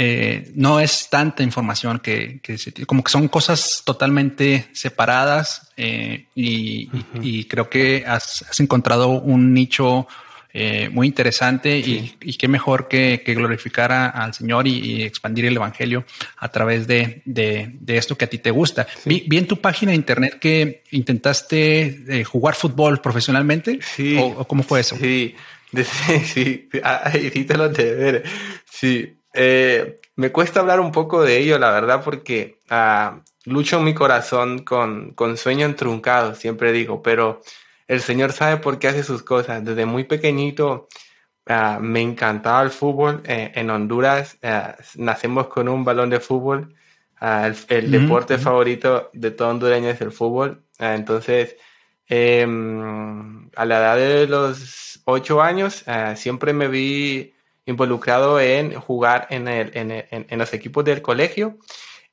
eh, 0.00 0.52
no 0.54 0.78
es 0.78 1.10
tanta 1.10 1.42
información 1.42 1.98
que, 1.98 2.38
que 2.40 2.56
se, 2.56 2.72
como 2.86 3.02
que 3.02 3.10
son 3.10 3.26
cosas 3.26 3.82
totalmente 3.84 4.68
separadas 4.72 5.72
eh, 5.76 6.26
y, 6.36 6.86
uh 6.86 6.90
-huh. 6.92 7.24
y, 7.24 7.40
y, 7.40 7.44
creo 7.44 7.68
que 7.68 8.04
has, 8.06 8.44
has 8.48 8.60
encontrado 8.60 9.08
un 9.08 9.52
nicho 9.52 10.06
eh, 10.52 10.88
muy 10.90 11.06
interesante 11.06 11.82
sí. 11.82 12.16
y, 12.20 12.30
y, 12.30 12.34
qué 12.36 12.48
mejor 12.48 12.88
que, 12.88 13.22
que 13.24 13.34
glorificar 13.34 13.92
a, 13.92 14.08
al 14.08 14.32
Señor 14.32 14.66
y, 14.66 14.78
y, 14.78 15.02
expandir 15.02 15.44
el 15.44 15.56
Evangelio 15.56 16.04
a 16.38 16.48
través 16.48 16.86
de, 16.86 17.22
de, 17.26 17.70
de, 17.74 17.96
esto 17.98 18.16
que 18.16 18.24
a 18.24 18.28
ti 18.28 18.38
te 18.38 18.50
gusta. 18.50 18.86
Sí. 19.02 19.10
Vi, 19.10 19.24
vi, 19.26 19.38
en 19.38 19.46
tu 19.46 19.60
página 19.60 19.90
de 19.90 19.96
internet 19.96 20.38
que 20.38 20.84
intentaste 20.90 22.02
eh, 22.08 22.24
jugar 22.24 22.54
fútbol 22.54 23.00
profesionalmente. 23.00 23.78
Sí. 23.82 24.16
¿O, 24.16 24.40
o 24.40 24.48
cómo 24.48 24.62
fue 24.62 24.80
eso? 24.80 24.96
Sí, 24.96 25.34
sí, 26.24 26.68
ahí 26.82 27.30
sí 27.30 27.44
te 27.44 27.56
lo 27.56 27.70
ver. 27.70 28.24
Sí. 28.70 29.14
Eh, 29.34 30.00
me 30.16 30.32
cuesta 30.32 30.60
hablar 30.60 30.80
un 30.80 30.90
poco 30.90 31.22
de 31.22 31.38
ello, 31.38 31.58
la 31.58 31.70
verdad, 31.70 32.02
porque 32.02 32.58
uh, 32.70 33.20
lucho 33.44 33.78
en 33.78 33.84
mi 33.84 33.94
corazón 33.94 34.60
con, 34.60 35.12
con 35.12 35.36
sueños 35.36 35.76
truncados, 35.76 36.38
siempre 36.38 36.72
digo, 36.72 37.02
pero 37.02 37.42
el 37.88 38.02
Señor 38.02 38.32
sabe 38.32 38.58
por 38.58 38.78
qué 38.78 38.88
hace 38.88 39.02
sus 39.02 39.22
cosas. 39.22 39.64
Desde 39.64 39.86
muy 39.86 40.04
pequeñito 40.04 40.88
uh, 41.48 41.80
me 41.80 42.02
encantaba 42.02 42.62
el 42.62 42.70
fútbol. 42.70 43.22
Eh, 43.24 43.50
en 43.54 43.70
Honduras 43.70 44.38
uh, 44.42 44.74
nacemos 44.96 45.48
con 45.48 45.68
un 45.68 45.84
balón 45.84 46.10
de 46.10 46.20
fútbol. 46.20 46.74
Uh, 47.20 47.46
el, 47.46 47.56
el 47.68 47.88
mm 47.88 47.94
-hmm. 47.94 48.00
deporte 48.00 48.38
favorito 48.38 49.10
de 49.14 49.30
todo 49.30 49.48
hondureño 49.48 49.88
es 49.88 50.00
el 50.00 50.12
fútbol. 50.12 50.62
entonces, 50.78 51.56
eh, 52.10 52.46
a 53.56 53.64
la 53.64 53.78
edad 53.78 53.96
de 53.96 54.26
los 54.28 55.00
ocho 55.04 55.42
años, 55.42 55.84
siempre 56.16 56.52
me 56.52 56.68
vi 56.68 57.34
involucrado 57.66 58.40
en 58.40 58.72
jugar 58.80 59.26
en, 59.30 59.48
el, 59.48 59.70
en, 59.74 59.90
en, 59.90 60.26
en 60.30 60.38
los 60.38 60.52
equipos 60.54 60.84
del 60.84 61.02
colegio 61.02 61.58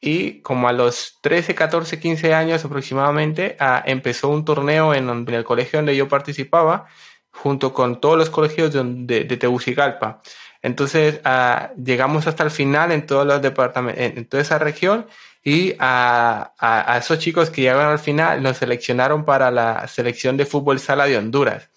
y 0.05 0.41
como 0.41 0.67
a 0.67 0.71
los 0.71 1.17
13, 1.21 1.55
14, 1.55 1.99
15 1.99 2.33
años 2.35 2.63
aproximadamente 2.63 3.57
uh, 3.59 3.81
empezó 3.85 4.29
un 4.29 4.45
torneo 4.45 4.93
en, 4.93 5.09
el 5.27 5.43
colegio 5.43 5.79
donde 5.79 5.95
yo 5.95 6.07
participaba 6.07 6.85
junto 7.31 7.73
con 7.73 7.99
todos 7.99 8.15
los 8.15 8.29
colegios 8.29 8.71
de, 8.71 8.83
de, 8.83 9.23
de 9.23 9.37
Tegucigalpa. 9.37 10.21
Entonces 10.61 11.21
uh, 11.25 11.73
llegamos 11.83 12.27
hasta 12.27 12.43
el 12.43 12.51
final 12.51 12.91
en 12.91 13.07
todos 13.07 13.25
los 13.25 13.41
departamentos, 13.41 14.03
en, 14.03 14.25
toda 14.25 14.43
esa 14.43 14.59
región 14.59 15.07
y 15.43 15.73
a, 15.79 16.53
a, 16.59 16.93
a, 16.93 16.97
esos 16.99 17.17
chicos 17.17 17.49
que 17.49 17.61
llegaron 17.61 17.91
al 17.91 17.99
final 17.99 18.43
nos 18.43 18.57
seleccionaron 18.57 19.25
para 19.25 19.49
la 19.49 19.87
selección 19.87 20.37
de 20.37 20.45
fútbol 20.45 20.79
sala 20.79 21.07
de 21.07 21.17
Honduras. 21.17 21.71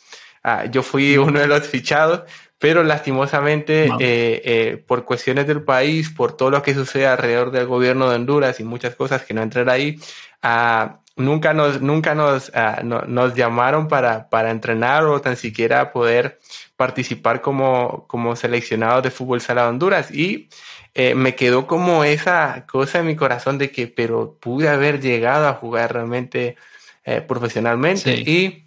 Yo 0.70 0.82
fui 0.82 1.18
uno 1.18 1.40
de 1.40 1.46
los 1.46 1.66
fichados 1.66 2.22
pero 2.58 2.82
lastimosamente 2.82 3.88
no. 3.88 3.98
eh, 4.00 4.42
eh, 4.44 4.84
por 4.86 5.04
cuestiones 5.04 5.46
del 5.46 5.62
país, 5.62 6.10
por 6.10 6.36
todo 6.36 6.50
lo 6.50 6.62
que 6.62 6.74
sucede 6.74 7.06
alrededor 7.06 7.50
del 7.50 7.66
gobierno 7.66 8.08
de 8.08 8.16
Honduras 8.16 8.58
y 8.60 8.64
muchas 8.64 8.94
cosas 8.94 9.22
que 9.22 9.34
no 9.34 9.42
entrar 9.42 9.70
ahí, 9.70 9.98
uh, 10.42 10.90
nunca 11.16 11.54
nos, 11.54 11.80
nunca 11.80 12.14
nos, 12.14 12.48
uh, 12.48 12.84
no, 12.84 13.02
nos 13.02 13.34
llamaron 13.34 13.88
para, 13.88 14.28
para 14.28 14.50
entrenar 14.50 15.04
o 15.04 15.20
tan 15.20 15.36
siquiera 15.36 15.92
poder 15.92 16.38
participar 16.76 17.40
como, 17.40 18.06
como 18.06 18.36
seleccionados 18.36 19.02
de 19.02 19.10
fútbol 19.10 19.40
sala 19.40 19.62
de 19.62 19.68
Honduras 19.68 20.10
y 20.12 20.48
eh, 20.94 21.14
me 21.14 21.34
quedó 21.34 21.66
como 21.66 22.04
esa 22.04 22.66
cosa 22.66 23.00
en 23.00 23.06
mi 23.06 23.16
corazón 23.16 23.58
de 23.58 23.70
que 23.70 23.88
pero 23.88 24.36
pude 24.40 24.68
haber 24.68 25.00
llegado 25.00 25.48
a 25.48 25.54
jugar 25.54 25.92
realmente 25.92 26.56
eh, 27.04 27.20
profesionalmente 27.20 28.16
sí. 28.16 28.22
y 28.26 28.64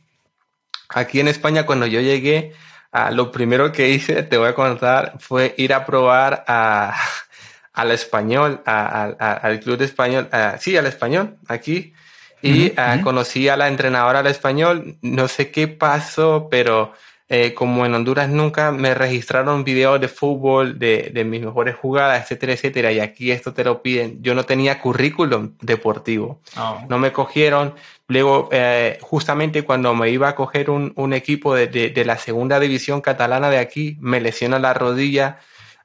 aquí 0.89 1.19
en 1.19 1.29
España 1.29 1.65
cuando 1.65 1.87
yo 1.87 1.99
llegué 2.01 2.53
Uh, 2.93 3.13
lo 3.13 3.31
primero 3.31 3.71
que 3.71 3.89
hice, 3.89 4.23
te 4.23 4.37
voy 4.37 4.49
a 4.49 4.55
contar, 4.55 5.13
fue 5.19 5.55
ir 5.57 5.73
a 5.73 5.85
probar 5.85 6.43
a, 6.47 6.93
al 7.73 7.91
español, 7.91 8.61
a, 8.65 9.13
a, 9.17 9.33
al 9.33 9.59
club 9.61 9.77
de 9.77 9.85
español, 9.85 10.29
sí, 10.59 10.75
al 10.75 10.87
español, 10.87 11.37
aquí. 11.47 11.93
y 12.41 12.73
ah, 12.77 12.99
conocí 13.03 13.47
a 13.49 13.57
la 13.57 13.67
entrenadora 13.67 14.19
al 14.19 14.27
español. 14.27 14.97
No 15.01 15.27
sé 15.27 15.51
qué 15.51 15.67
pasó, 15.67 16.47
pero 16.49 16.93
eh, 17.33 17.53
como 17.53 17.85
en 17.85 17.93
Honduras 17.95 18.27
nunca 18.27 18.73
me 18.73 18.93
registraron 18.93 19.63
videos 19.63 20.01
de 20.01 20.09
fútbol, 20.09 20.77
de, 20.77 21.11
de, 21.13 21.23
mis 21.23 21.41
mejores 21.41 21.77
jugadas, 21.77 22.23
etcétera, 22.23 22.51
etcétera, 22.51 22.91
y 22.91 22.99
aquí 22.99 23.31
esto 23.31 23.53
te 23.53 23.63
lo 23.63 23.81
piden. 23.81 24.21
Yo 24.21 24.35
no 24.35 24.43
tenía 24.43 24.81
currículum 24.81 25.53
deportivo, 25.61 26.41
oh. 26.57 26.81
no 26.89 26.99
me 26.99 27.13
cogieron. 27.13 27.73
Luego, 28.09 28.49
eh, 28.51 28.97
justamente 28.99 29.63
cuando 29.63 29.95
me 29.95 30.09
iba 30.09 30.27
a 30.27 30.35
coger 30.35 30.69
un, 30.69 30.91
un 30.97 31.13
equipo 31.13 31.55
de, 31.55 31.67
de, 31.67 31.89
de, 31.91 32.03
la 32.03 32.17
segunda 32.17 32.59
división 32.59 32.99
catalana 32.99 33.49
de 33.49 33.59
aquí, 33.59 33.95
me 34.01 34.19
lesiona 34.19 34.59
la 34.59 34.73
rodilla. 34.73 35.39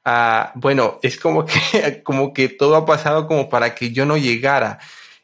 Uh, 0.05 0.49
bueno, 0.55 0.99
es 1.01 1.17
como 1.17 1.45
que, 1.45 2.01
como 2.03 2.33
que 2.33 2.49
todo 2.49 2.75
ha 2.75 2.85
pasado 2.85 3.25
como 3.25 3.47
para 3.47 3.73
que 3.73 3.93
yo 3.93 4.05
no 4.05 4.17
llegara. 4.17 4.79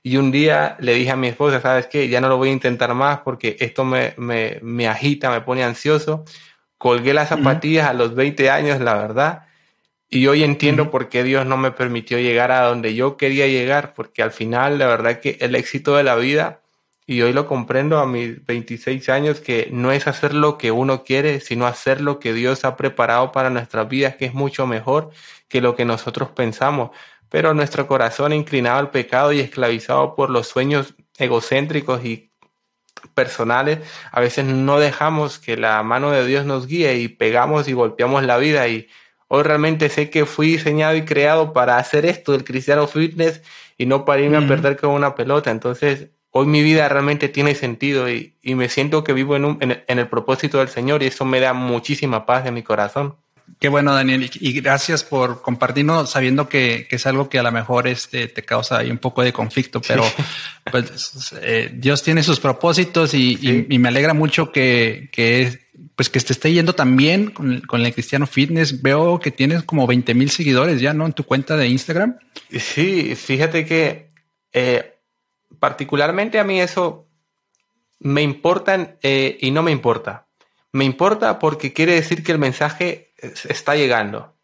Y 0.06 0.18
un 0.18 0.32
día 0.32 0.76
le 0.80 0.94
dije 0.96 1.12
a 1.12 1.16
mi 1.16 1.30
esposa, 1.30 1.62
¿sabes 1.62 1.88
qué? 1.88 2.10
Ya 2.10 2.20
no 2.20 2.28
lo 2.28 2.36
voy 2.36 2.50
a 2.50 2.52
intentar 2.52 2.94
más 2.94 3.20
porque 3.20 3.56
esto 3.62 3.86
me, 3.86 4.14
me, 4.18 4.60
me 4.62 4.90
agita, 4.90 5.32
me 5.32 5.40
pone 5.40 5.64
ansioso. 5.64 6.26
Colgué 6.78 7.14
las 7.14 7.30
zapatillas 7.30 7.88
a 7.88 7.94
los 7.94 8.14
20 8.14 8.50
años, 8.50 8.82
la 8.82 8.96
verdad. 8.96 9.48
Y 10.10 10.28
hoy 10.28 10.44
entiendo 10.44 10.92
por 10.92 11.08
qué 11.08 11.24
Dios 11.24 11.46
no 11.46 11.56
me 11.56 11.72
permitió 11.72 12.20
llegar 12.20 12.52
a 12.52 12.68
donde 12.68 12.94
yo 12.96 13.16
quería 13.16 13.48
llegar, 13.48 13.94
porque 13.94 14.22
al 14.22 14.32
final, 14.32 14.78
la 14.78 14.88
verdad 14.88 15.22
que 15.22 15.38
el 15.40 15.56
éxito 15.56 15.96
de 15.96 16.04
la 16.04 16.16
vida, 16.16 16.60
y 17.08 17.22
hoy 17.22 17.32
lo 17.32 17.48
comprendo 17.48 18.00
a 18.00 18.06
mis 18.06 18.46
26 18.46 19.08
años, 19.10 19.40
que 19.40 19.70
no 19.72 19.94
es 19.94 20.06
hacer 20.08 20.34
lo 20.34 20.58
que 20.58 20.72
uno 20.72 21.04
quiere, 21.04 21.40
sino 21.40 21.66
hacer 21.66 22.02
lo 22.02 22.20
que 22.20 22.34
Dios 22.34 22.66
ha 22.66 22.76
preparado 22.76 23.32
para 23.32 23.50
nuestras 23.50 23.88
vidas, 23.88 24.18
que 24.18 24.26
es 24.26 24.34
mucho 24.34 24.68
mejor 24.68 25.12
que 25.48 25.62
lo 25.62 25.76
que 25.76 25.86
nosotros 25.86 26.30
pensamos 26.30 26.92
pero 27.34 27.56
nuestro 27.56 27.88
corazón 27.88 28.32
inclinado 28.32 28.78
al 28.78 28.92
pecado 28.92 29.34
y 29.34 29.40
esclavizado 29.40 30.14
por 30.14 30.30
los 30.30 30.48
sueños 30.48 30.94
egocéntricos 31.18 32.06
y 32.06 32.30
personales, 33.16 33.80
a 34.12 34.22
veces 34.22 34.46
no 34.46 34.78
dejamos 34.80 35.40
que 35.40 35.58
la 35.58 35.82
mano 35.82 36.12
de 36.12 36.28
Dios 36.28 36.46
nos 36.46 36.68
guíe 36.68 36.98
y 37.00 37.08
pegamos 37.08 37.68
y 37.68 37.74
golpeamos 37.74 38.22
la 38.22 38.38
vida 38.38 38.68
y 38.68 38.88
hoy 39.30 39.42
realmente 39.42 39.90
sé 39.90 40.12
que 40.12 40.28
fui 40.28 40.46
diseñado 40.46 40.96
y 40.96 41.06
creado 41.06 41.54
para 41.54 41.78
hacer 41.78 42.06
esto, 42.06 42.36
el 42.36 42.44
cristiano 42.44 42.86
fitness, 42.86 43.42
y 43.80 43.88
no 43.88 44.06
para 44.06 44.22
irme 44.22 44.38
a 44.38 44.48
perder 44.48 44.78
con 44.78 44.92
una 44.92 45.16
pelota. 45.16 45.50
Entonces, 45.50 46.10
hoy 46.30 46.46
mi 46.46 46.62
vida 46.62 46.88
realmente 46.88 47.30
tiene 47.30 47.56
sentido 47.56 48.12
y, 48.12 48.36
me 48.44 48.70
siento 48.70 49.04
que 49.04 49.14
vivo 49.14 49.36
en, 49.36 49.58
en 49.60 50.00
el 50.00 50.08
propósito 50.08 50.60
del 50.60 50.68
Señor 50.68 51.02
y 51.02 51.08
eso 51.08 51.26
me 51.26 51.40
da 51.40 51.54
muchísima 51.54 52.28
paz 52.28 52.46
en 52.46 52.54
mi 52.54 52.62
corazón. 52.62 53.16
Qué 53.60 53.70
bueno, 53.70 53.94
Daniel, 53.94 54.30
y 54.34 54.54
gracias 54.60 55.04
por 55.04 55.42
compartirnos, 55.42 56.10
sabiendo 56.10 56.50
que, 56.50 56.86
que, 56.90 56.98
es 56.98 57.06
algo 57.06 57.30
que 57.30 57.40
a 57.40 57.44
lo 57.44 57.52
mejor 57.52 57.88
este, 57.88 58.28
te 58.28 58.44
causa 58.44 58.80
ahí 58.80 58.92
un 58.92 58.98
poco 58.98 59.22
de 59.22 59.32
conflicto, 59.32 59.82
pero 59.82 60.04
pues 60.72 61.34
eh, 61.42 61.72
Dios 61.74 62.04
tiene 62.04 62.24
sus 62.24 62.40
propósitos 62.40 63.14
y, 63.14 63.66
y, 63.70 63.80
me 63.80 63.88
alegra 63.88 64.14
mucho 64.14 64.52
que, 64.52 65.10
que, 65.12 65.60
pues 65.96 66.10
que 66.10 66.20
te 66.20 66.34
esté 66.34 66.52
yendo 66.52 66.74
también 66.74 67.32
con, 67.32 67.62
con 67.62 67.86
el 67.86 67.94
Cristiano 67.94 68.28
Fitness. 68.28 68.82
Veo 68.82 69.20
que 69.20 69.32
tienes 69.32 69.64
como 69.64 69.88
20 69.88 70.14
mil 70.14 70.30
seguidores 70.30 70.82
ya, 70.82 70.94
¿no? 70.94 71.06
En 71.06 71.14
tu 71.14 71.24
cuenta 71.24 71.56
de 71.56 71.68
Instagram. 71.68 72.18
Sí, 72.52 73.16
fíjate 73.16 73.66
que 73.66 74.12
eh, 74.52 74.96
particularmente 75.60 76.40
a 76.40 76.44
mí 76.44 76.60
eso 76.60 77.08
me 78.00 78.22
importa 78.22 78.98
eh, 79.02 79.38
y 79.40 79.52
no 79.52 79.64
me 79.64 79.72
importa. 79.72 80.28
Me 80.74 80.86
importa 80.86 81.40
porque 81.40 81.72
quiere 81.72 81.94
decir 81.94 82.24
que 82.24 82.32
el 82.32 82.40
mensaje 82.40 83.14
está 83.48 83.76
llegando. 83.76 84.36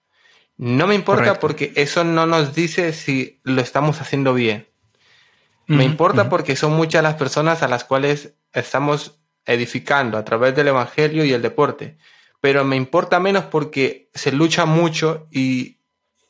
No 0.57 0.87
me 0.87 0.95
importa 0.95 1.39
porque 1.39 1.73
eso 1.75 2.03
no 2.03 2.25
nos 2.25 2.53
dice 2.53 2.93
si 2.93 3.39
lo 3.43 3.61
estamos 3.61 3.99
haciendo 3.99 4.33
bien. 4.33 4.67
me 5.67 5.83
importa 5.83 6.29
porque 6.29 6.55
son 6.55 6.73
muchas 6.73 7.03
las 7.03 7.15
personas 7.15 7.63
a 7.63 7.67
las 7.67 7.83
cuales 7.83 8.33
estamos 8.53 9.19
edificando 9.45 10.17
a 10.17 10.25
través 10.25 10.55
del 10.55 10.67
Evangelio 10.67 11.25
y 11.25 11.33
el 11.33 11.41
deporte. 11.41 11.97
Pero 12.41 12.63
me 12.63 12.75
importa 12.75 13.19
menos 13.19 13.45
porque 13.45 14.09
se 14.13 14.31
lucha 14.31 14.65
mucho 14.65 15.27
y, 15.31 15.79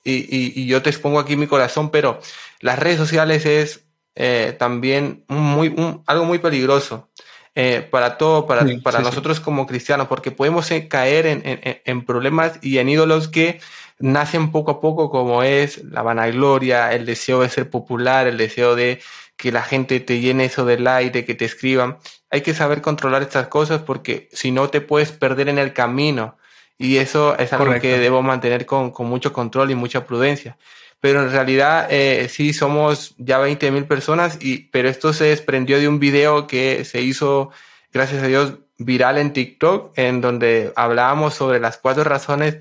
y, 0.04 0.66
yo 0.66 0.82
te 0.82 0.90
expongo 0.90 1.20
aquí 1.20 1.36
mi 1.36 1.48
corazón, 1.48 1.92
pero 1.92 2.20
las 2.62 2.80
redes 2.80 2.98
sociales 2.98 3.46
es 3.46 3.86
eh, 4.16 4.56
también 4.58 5.26
muy, 5.28 5.76
algo 6.06 6.26
muy 6.26 6.40
peligroso. 6.40 7.10
Eh, 7.56 7.86
para 7.90 8.18
todo, 8.18 8.46
para, 8.46 8.66
para 8.84 9.00
nosotros 9.00 9.40
como 9.40 9.66
cristianos, 9.66 10.08
porque 10.08 10.32
podemos 10.32 10.70
eh, 10.72 10.88
caer 10.88 11.26
en, 11.26 11.42
en, 11.44 11.82
en, 11.84 12.06
problemas 12.06 12.60
y 12.62 12.78
en 12.78 12.90
ídolos 12.90 13.28
que 13.28 13.60
nacen 13.98 14.52
poco 14.52 14.72
a 14.72 14.80
poco, 14.80 15.10
como 15.10 15.44
es 15.44 15.84
la 15.84 16.02
vanagloria, 16.02 16.94
el 16.94 17.06
deseo 17.06 17.42
de 17.42 17.50
ser 17.50 17.70
popular, 17.70 18.28
el 18.28 18.38
deseo 18.38 18.76
de 18.76 19.02
que 19.36 19.52
la 19.52 19.64
gente 19.64 20.00
te 20.00 20.20
llene 20.20 20.46
eso 20.46 20.64
de 20.66 20.80
like, 20.80 21.12
de 21.12 21.26
que 21.26 21.34
te 21.34 21.46
escriban. 21.46 21.98
Hay 22.30 22.42
que 22.42 22.54
saber 22.54 22.82
controlar 22.82 23.24
estas 23.24 23.48
cosas 23.48 23.82
porque 23.82 24.30
si 24.32 24.52
no 24.52 24.70
te 24.70 24.80
puedes 24.80 25.12
perder 25.12 25.50
en 25.50 25.58
el 25.58 25.74
camino. 25.74 26.38
Y 26.78 26.98
eso 26.98 27.38
es 27.38 27.52
algo 27.52 27.78
que 27.82 27.98
debo 27.98 28.22
mantener 28.22 28.66
con, 28.66 28.92
con 28.92 29.08
mucho 29.08 29.34
control 29.34 29.72
y 29.72 29.76
mucha 29.76 30.06
prudencia 30.06 30.58
pero 31.02 31.22
en 31.24 31.32
realidad 31.32 31.88
eh, 31.90 32.28
sí 32.30 32.54
somos 32.54 33.16
ya 33.18 33.38
20 33.38 33.72
mil 33.72 33.86
personas, 33.86 34.38
y, 34.42 34.70
pero 34.70 34.90
esto 34.90 35.14
se 35.14 35.26
desprendió 35.26 35.80
de 35.80 35.88
un 35.88 36.00
video 36.00 36.48
que 36.48 36.84
se 36.86 37.02
hizo, 37.02 37.52
gracias 37.94 38.24
a 38.24 38.28
Dios, 38.28 38.56
viral 38.78 39.18
en 39.18 39.34
TikTok, 39.34 39.98
en 39.98 40.22
donde 40.22 40.74
hablábamos 40.76 41.34
sobre 41.34 41.60
las 41.60 41.78
cuatro 41.78 42.04
razones 42.04 42.60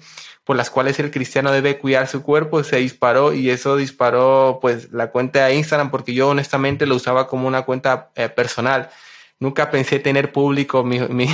por 0.49 0.57
las 0.57 0.71
cuales 0.71 0.99
el 0.99 1.11
cristiano 1.11 1.52
debe 1.52 1.78
cuidar 1.78 2.09
su 2.09 2.23
cuerpo, 2.23 2.64
se 2.64 2.76
disparó 2.76 3.35
y 3.35 3.50
eso 3.50 3.76
disparó 3.76 4.59
pues 4.62 4.90
la 4.92 5.11
cuenta 5.11 5.45
de 5.45 5.54
Instagram 5.54 5.90
porque 5.90 6.14
yo 6.14 6.30
honestamente 6.30 6.87
lo 6.87 6.97
usaba 6.97 7.26
como 7.28 7.47
una 7.47 7.62
cuenta 7.62 8.09
eh, 8.14 8.30
personal 8.30 8.88
nunca 9.40 9.71
pensé 9.71 9.99
tener 9.99 10.33
público 10.33 10.85
mi, 10.85 10.99
mi, 11.09 11.28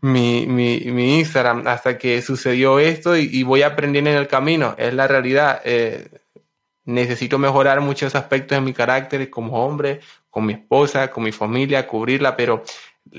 mi, 0.00 0.46
mi, 0.46 1.18
Instagram 1.18 1.66
hasta 1.66 1.98
que 1.98 2.22
sucedió 2.22 2.78
esto 2.78 3.16
y, 3.16 3.42
voy 3.42 3.62
aprendiendo 3.62 4.10
en 4.10 4.16
el 4.16 4.28
camino. 4.28 4.74
Es 4.78 4.94
la 4.94 5.06
realidad. 5.08 5.60
Eh, 5.64 6.08
necesito 6.84 7.38
mejorar 7.38 7.80
muchos 7.80 8.14
aspectos 8.14 8.56
de 8.56 8.62
mi 8.62 8.72
carácter 8.72 9.28
como 9.30 9.64
hombre, 9.64 10.00
con 10.28 10.46
mi 10.46 10.54
esposa, 10.54 11.10
con 11.10 11.24
mi 11.24 11.32
familia, 11.32 11.86
cubrirla, 11.86 12.36
pero 12.36 12.62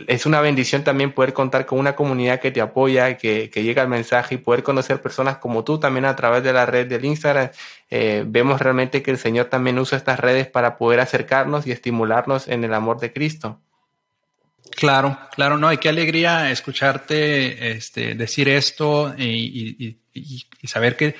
es 0.07 0.25
una 0.25 0.39
bendición 0.39 0.83
también 0.83 1.11
poder 1.11 1.33
contar 1.33 1.65
con 1.65 1.77
una 1.77 1.95
comunidad 1.95 2.39
que 2.39 2.51
te 2.51 2.61
apoya, 2.61 3.17
que, 3.17 3.49
que 3.49 3.63
llega 3.63 3.81
el 3.81 3.89
mensaje 3.89 4.35
y 4.35 4.37
poder 4.37 4.63
conocer 4.63 5.01
personas 5.01 5.37
como 5.37 5.63
tú 5.63 5.79
también 5.79 6.05
a 6.05 6.15
través 6.15 6.43
de 6.43 6.53
la 6.53 6.65
red 6.65 6.87
del 6.87 7.03
Instagram. 7.03 7.49
Eh, 7.89 8.23
vemos 8.25 8.61
realmente 8.61 9.03
que 9.03 9.11
el 9.11 9.17
Señor 9.17 9.45
también 9.45 9.77
usa 9.79 9.97
estas 9.97 10.19
redes 10.19 10.47
para 10.47 10.77
poder 10.77 11.01
acercarnos 11.01 11.67
y 11.67 11.71
estimularnos 11.71 12.47
en 12.47 12.63
el 12.63 12.73
amor 12.73 12.99
de 12.99 13.11
Cristo. 13.11 13.59
Claro, 14.71 15.17
claro, 15.35 15.57
no, 15.57 15.73
y 15.73 15.77
qué 15.77 15.89
alegría 15.89 16.49
escucharte 16.51 17.71
este, 17.71 18.15
decir 18.15 18.47
esto 18.47 19.13
y, 19.17 19.97
saber 20.63 20.95
que, 20.95 21.15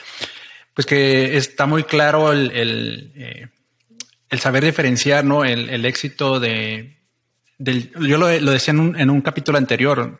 pues 0.74 0.86
que 0.86 1.36
está 1.36 1.65
muy 1.65 1.84
claro 1.84 2.32
el, 2.32 2.51
el, 2.51 3.12
eh, 3.15 4.38
saber 4.38 4.63
diferenciar, 4.63 5.25
¿no? 5.25 5.44
el 5.44 5.86
éxito 5.86 6.39
de, 6.39 7.00
yo 7.62 8.18
lo, 8.18 8.27
decía 8.27 8.74
en 8.74 9.10
un, 9.10 9.22
capítulo 9.22 9.58
anterior, 9.58 10.18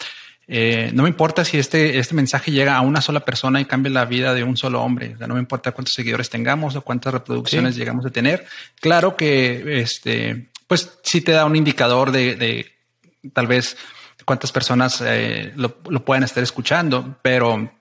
eh, 0.48 0.92
no 0.94 1.04
me 1.04 1.10
importa 1.10 1.46
si 1.46 1.58
este, 1.58 1.98
este 1.98 2.14
mensaje 2.14 2.52
llega 2.52 2.76
a 2.76 2.82
una 2.82 3.02
sola 3.02 3.22
persona 3.22 3.62
y 3.62 3.66
cambia 3.66 3.92
la 3.92 4.06
vida 4.06 4.34
de 4.34 4.44
un 4.44 4.58
solo 4.58 4.82
hombre. 4.82 5.16
no 5.20 5.36
me 5.36 5.40
importa 5.40 5.72
cuántos 5.72 5.94
seguidores 5.94 6.30
tengamos 6.30 6.76
o 6.76 6.82
cuántas 6.82 7.14
reproducciones 7.14 7.76
llegamos 7.76 8.06
a 8.06 8.10
tener. 8.10 8.46
Claro 8.80 9.16
que 9.16 9.82
este, 9.82 10.50
pues 10.68 11.00
sí 11.04 11.22
te 11.22 11.32
da 11.32 11.46
un 11.46 11.56
indicador 11.56 12.12
de, 12.12 12.72
tal 13.34 13.48
vez 13.48 13.78
cuántas 14.26 14.52
personas 14.52 15.02
eh, 15.06 15.54
lo, 15.56 15.74
pueden 16.06 16.24
estar 16.24 16.44
escuchando, 16.44 17.18
pero 17.22 17.72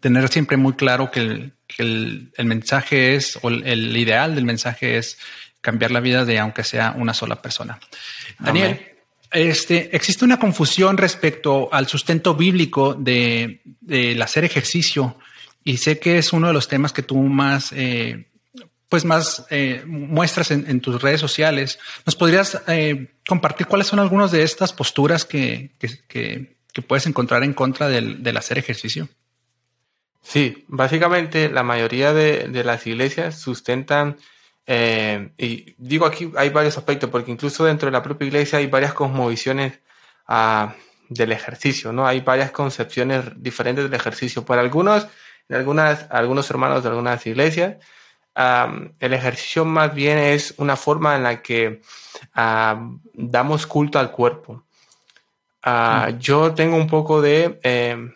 tener 0.00 0.28
siempre 0.28 0.56
muy 0.56 0.74
claro 0.74 1.10
que 1.10 1.52
el, 1.78 2.32
mensaje 2.44 3.14
es, 3.14 3.38
o 3.42 3.48
el, 3.48 3.96
ideal 3.96 4.34
del 4.34 4.44
mensaje 4.44 4.98
es 4.98 5.18
cambiar 5.60 5.90
la 5.92 6.00
vida 6.00 6.24
de 6.24 6.38
aunque 6.38 6.64
sea 6.64 6.94
una 6.96 7.14
sola 7.14 7.40
persona. 7.40 7.78
Daniel, 8.38 8.91
este, 9.32 9.94
existe 9.96 10.24
una 10.24 10.38
confusión 10.38 10.96
respecto 10.96 11.68
al 11.72 11.86
sustento 11.86 12.34
bíblico 12.34 12.94
de, 12.94 13.60
hacer 14.22 14.44
ejercicio 14.44 15.16
y 15.64 15.78
sé 15.78 15.98
que 15.98 16.18
es 16.18 16.32
uno 16.32 16.48
de 16.48 16.52
los 16.52 16.68
temas 16.68 16.92
que 16.92 17.02
tú 17.02 17.16
más, 17.16 17.72
eh, 17.72 18.28
pues 18.88 19.04
más 19.04 19.46
eh, 19.50 19.84
muestras 19.86 20.50
en, 20.50 20.80
tus 20.80 21.00
redes 21.00 21.20
sociales. 21.20 21.78
¿Nos 22.04 22.16
podrías 22.16 22.60
eh, 22.68 23.14
compartir 23.26 23.66
cuáles 23.66 23.86
son 23.86 23.98
algunas 23.98 24.30
de 24.30 24.42
estas 24.42 24.72
posturas 24.72 25.24
que, 25.24 25.72
que, 25.78 26.56
que, 26.72 26.82
puedes 26.82 27.06
encontrar 27.06 27.42
en 27.44 27.54
contra 27.54 27.88
del, 27.88 28.36
hacer 28.36 28.58
ejercicio? 28.58 29.08
Sí, 30.22 30.64
básicamente 30.68 31.48
la 31.48 31.62
mayoría 31.62 32.12
de 32.12 32.64
las 32.64 32.86
iglesias 32.86 33.40
sustentan 33.40 34.16
eh, 34.66 35.32
y 35.38 35.74
digo 35.78 36.06
aquí 36.06 36.30
hay 36.36 36.50
varios 36.50 36.78
aspectos, 36.78 37.10
porque 37.10 37.30
incluso 37.30 37.64
dentro 37.64 37.86
de 37.86 37.92
la 37.92 38.02
propia 38.02 38.26
iglesia 38.26 38.58
hay 38.58 38.66
varias 38.66 38.94
cosmovisiones 38.94 39.80
ah, 40.26 40.74
del 41.08 41.32
ejercicio, 41.32 41.92
¿no? 41.92 42.06
Hay 42.06 42.20
varias 42.20 42.50
concepciones 42.50 43.24
diferentes 43.36 43.84
del 43.84 43.94
ejercicio. 43.94 44.44
Para 44.44 44.60
algunos, 44.60 45.06
en 45.48 45.56
algunas, 45.56 46.06
algunos 46.10 46.48
hermanos 46.50 46.82
de 46.82 46.88
algunas 46.90 47.26
iglesias, 47.26 47.76
el 48.34 49.12
ejercicio 49.12 49.64
más 49.66 49.94
bien 49.94 50.16
es 50.18 50.54
una 50.56 50.76
forma 50.76 51.16
en 51.16 51.22
la 51.22 51.42
que 51.42 51.82
damos 53.14 53.66
culto 53.66 53.98
al 53.98 54.10
cuerpo. 54.10 54.64
Ah, 55.62 56.10
yo 56.18 56.54
tengo 56.54 56.76
un 56.76 56.88
poco 56.88 57.22
de, 57.22 57.60
em, 57.62 58.14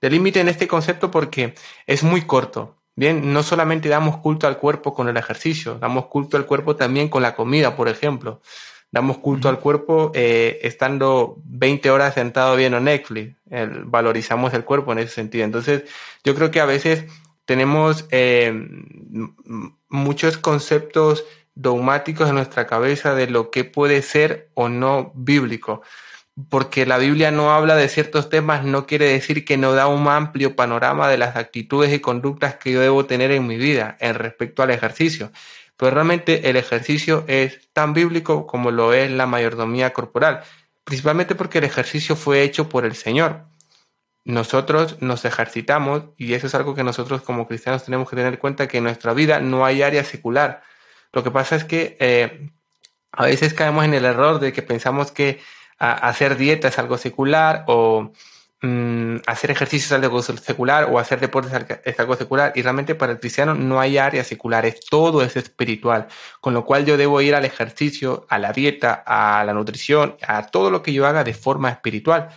de 0.00 0.10
límite 0.10 0.40
en 0.40 0.48
este 0.48 0.66
concepto 0.66 1.10
porque 1.10 1.54
es 1.86 2.02
muy 2.02 2.22
corto. 2.22 2.76
Bien, 2.96 3.32
no 3.32 3.42
solamente 3.42 3.88
damos 3.88 4.18
culto 4.18 4.46
al 4.46 4.58
cuerpo 4.58 4.94
con 4.94 5.08
el 5.08 5.16
ejercicio, 5.16 5.78
damos 5.78 6.06
culto 6.06 6.36
al 6.36 6.46
cuerpo 6.46 6.76
también 6.76 7.08
con 7.08 7.22
la 7.22 7.34
comida, 7.34 7.74
por 7.76 7.88
ejemplo. 7.88 8.40
Damos 8.92 9.18
culto 9.18 9.48
al 9.48 9.58
cuerpo 9.58 10.12
eh, 10.14 10.60
estando 10.62 11.36
20 11.46 11.90
horas 11.90 12.14
sentado 12.14 12.54
viendo 12.54 12.78
Netflix. 12.78 13.34
valorizamos 13.86 14.54
el 14.54 14.64
cuerpo 14.64 14.92
en 14.92 14.98
ese 14.98 15.12
sentido. 15.12 15.44
Entonces, 15.44 15.82
yo 16.22 16.36
creo 16.36 16.52
que 16.52 16.60
a 16.60 16.64
veces 16.64 17.06
tenemos 17.44 18.06
em, 18.10 19.34
muchos 19.88 20.38
conceptos 20.38 21.24
dogmáticos 21.56 22.28
en 22.28 22.36
nuestra 22.36 22.66
cabeza 22.66 23.14
de 23.14 23.28
lo 23.28 23.50
que 23.50 23.64
puede 23.64 24.02
ser 24.02 24.50
o 24.54 24.68
no 24.68 25.10
bíblico 25.14 25.82
porque 26.48 26.84
la 26.84 26.98
Biblia 26.98 27.30
no 27.30 27.54
habla 27.54 27.76
de 27.76 27.88
ciertos 27.88 28.28
temas 28.28 28.64
no 28.64 28.86
quiere 28.86 29.06
decir 29.06 29.44
que 29.44 29.56
no 29.56 29.72
da 29.72 29.86
un 29.86 30.08
amplio 30.08 30.56
panorama 30.56 31.08
de 31.08 31.18
las 31.18 31.36
actitudes 31.36 31.92
y 31.92 32.00
conductas 32.00 32.56
que 32.56 32.72
yo 32.72 32.80
debo 32.80 33.06
tener 33.06 33.30
en 33.30 33.46
mi 33.46 33.56
vida 33.56 33.96
en 34.00 34.14
respecto 34.14 34.62
al 34.62 34.70
ejercicio. 34.70 35.30
Pero 35.76 35.92
realmente 35.92 36.50
el 36.50 36.56
ejercicio 36.56 37.24
es 37.28 37.68
tan 37.72 37.94
bíblico 37.94 38.46
como 38.46 38.70
lo 38.70 38.92
es 38.92 39.10
la 39.10 39.26
mayordomía 39.26 39.92
corporal, 39.92 40.42
principalmente 40.84 41.34
porque 41.34 41.58
el 41.58 41.64
ejercicio 41.64 42.16
fue 42.16 42.42
hecho 42.42 42.68
por 42.68 42.84
el 42.84 42.94
Señor. 42.96 43.46
Nosotros 44.24 45.00
nos 45.02 45.24
ejercitamos 45.24 46.04
y 46.16 46.34
eso 46.34 46.46
es 46.46 46.54
algo 46.54 46.74
que 46.74 46.82
nosotros 46.82 47.22
como 47.22 47.46
cristianos 47.46 47.84
tenemos 47.84 48.08
que 48.08 48.16
tener 48.16 48.34
en 48.34 48.40
cuenta 48.40 48.66
que 48.68 48.78
en 48.78 48.84
nuestra 48.84 49.12
vida 49.12 49.38
no 49.40 49.64
hay 49.64 49.82
área 49.82 50.02
secular. 50.02 50.62
Lo 51.12 51.22
que 51.22 51.30
pasa 51.30 51.56
es 51.56 51.64
que 51.64 51.96
eh, 52.00 52.50
a 53.12 53.26
veces 53.26 53.54
caemos 53.54 53.84
en 53.84 53.94
el 53.94 54.04
error 54.04 54.40
de 54.40 54.52
que 54.52 54.62
pensamos 54.62 55.12
que 55.12 55.40
hacer 55.78 56.36
dieta 56.36 56.68
es 56.68 56.78
algo 56.78 56.98
secular 56.98 57.64
o 57.66 58.12
mm, 58.62 59.16
hacer 59.26 59.50
ejercicio 59.50 59.86
es 59.86 60.04
algo 60.04 60.22
secular 60.22 60.88
o 60.90 60.98
hacer 60.98 61.20
deportes 61.20 61.52
es 61.84 62.00
algo 62.00 62.16
secular 62.16 62.52
y 62.54 62.62
realmente 62.62 62.94
para 62.94 63.12
el 63.12 63.20
cristiano 63.20 63.54
no 63.54 63.80
hay 63.80 63.98
áreas 63.98 64.26
seculares, 64.26 64.80
todo 64.88 65.22
es 65.22 65.36
espiritual, 65.36 66.06
con 66.40 66.54
lo 66.54 66.64
cual 66.64 66.84
yo 66.84 66.96
debo 66.96 67.20
ir 67.20 67.34
al 67.34 67.44
ejercicio, 67.44 68.26
a 68.28 68.38
la 68.38 68.52
dieta, 68.52 69.02
a 69.06 69.44
la 69.44 69.52
nutrición, 69.52 70.16
a 70.26 70.46
todo 70.46 70.70
lo 70.70 70.82
que 70.82 70.92
yo 70.92 71.06
haga 71.06 71.24
de 71.24 71.34
forma 71.34 71.70
espiritual. 71.70 72.30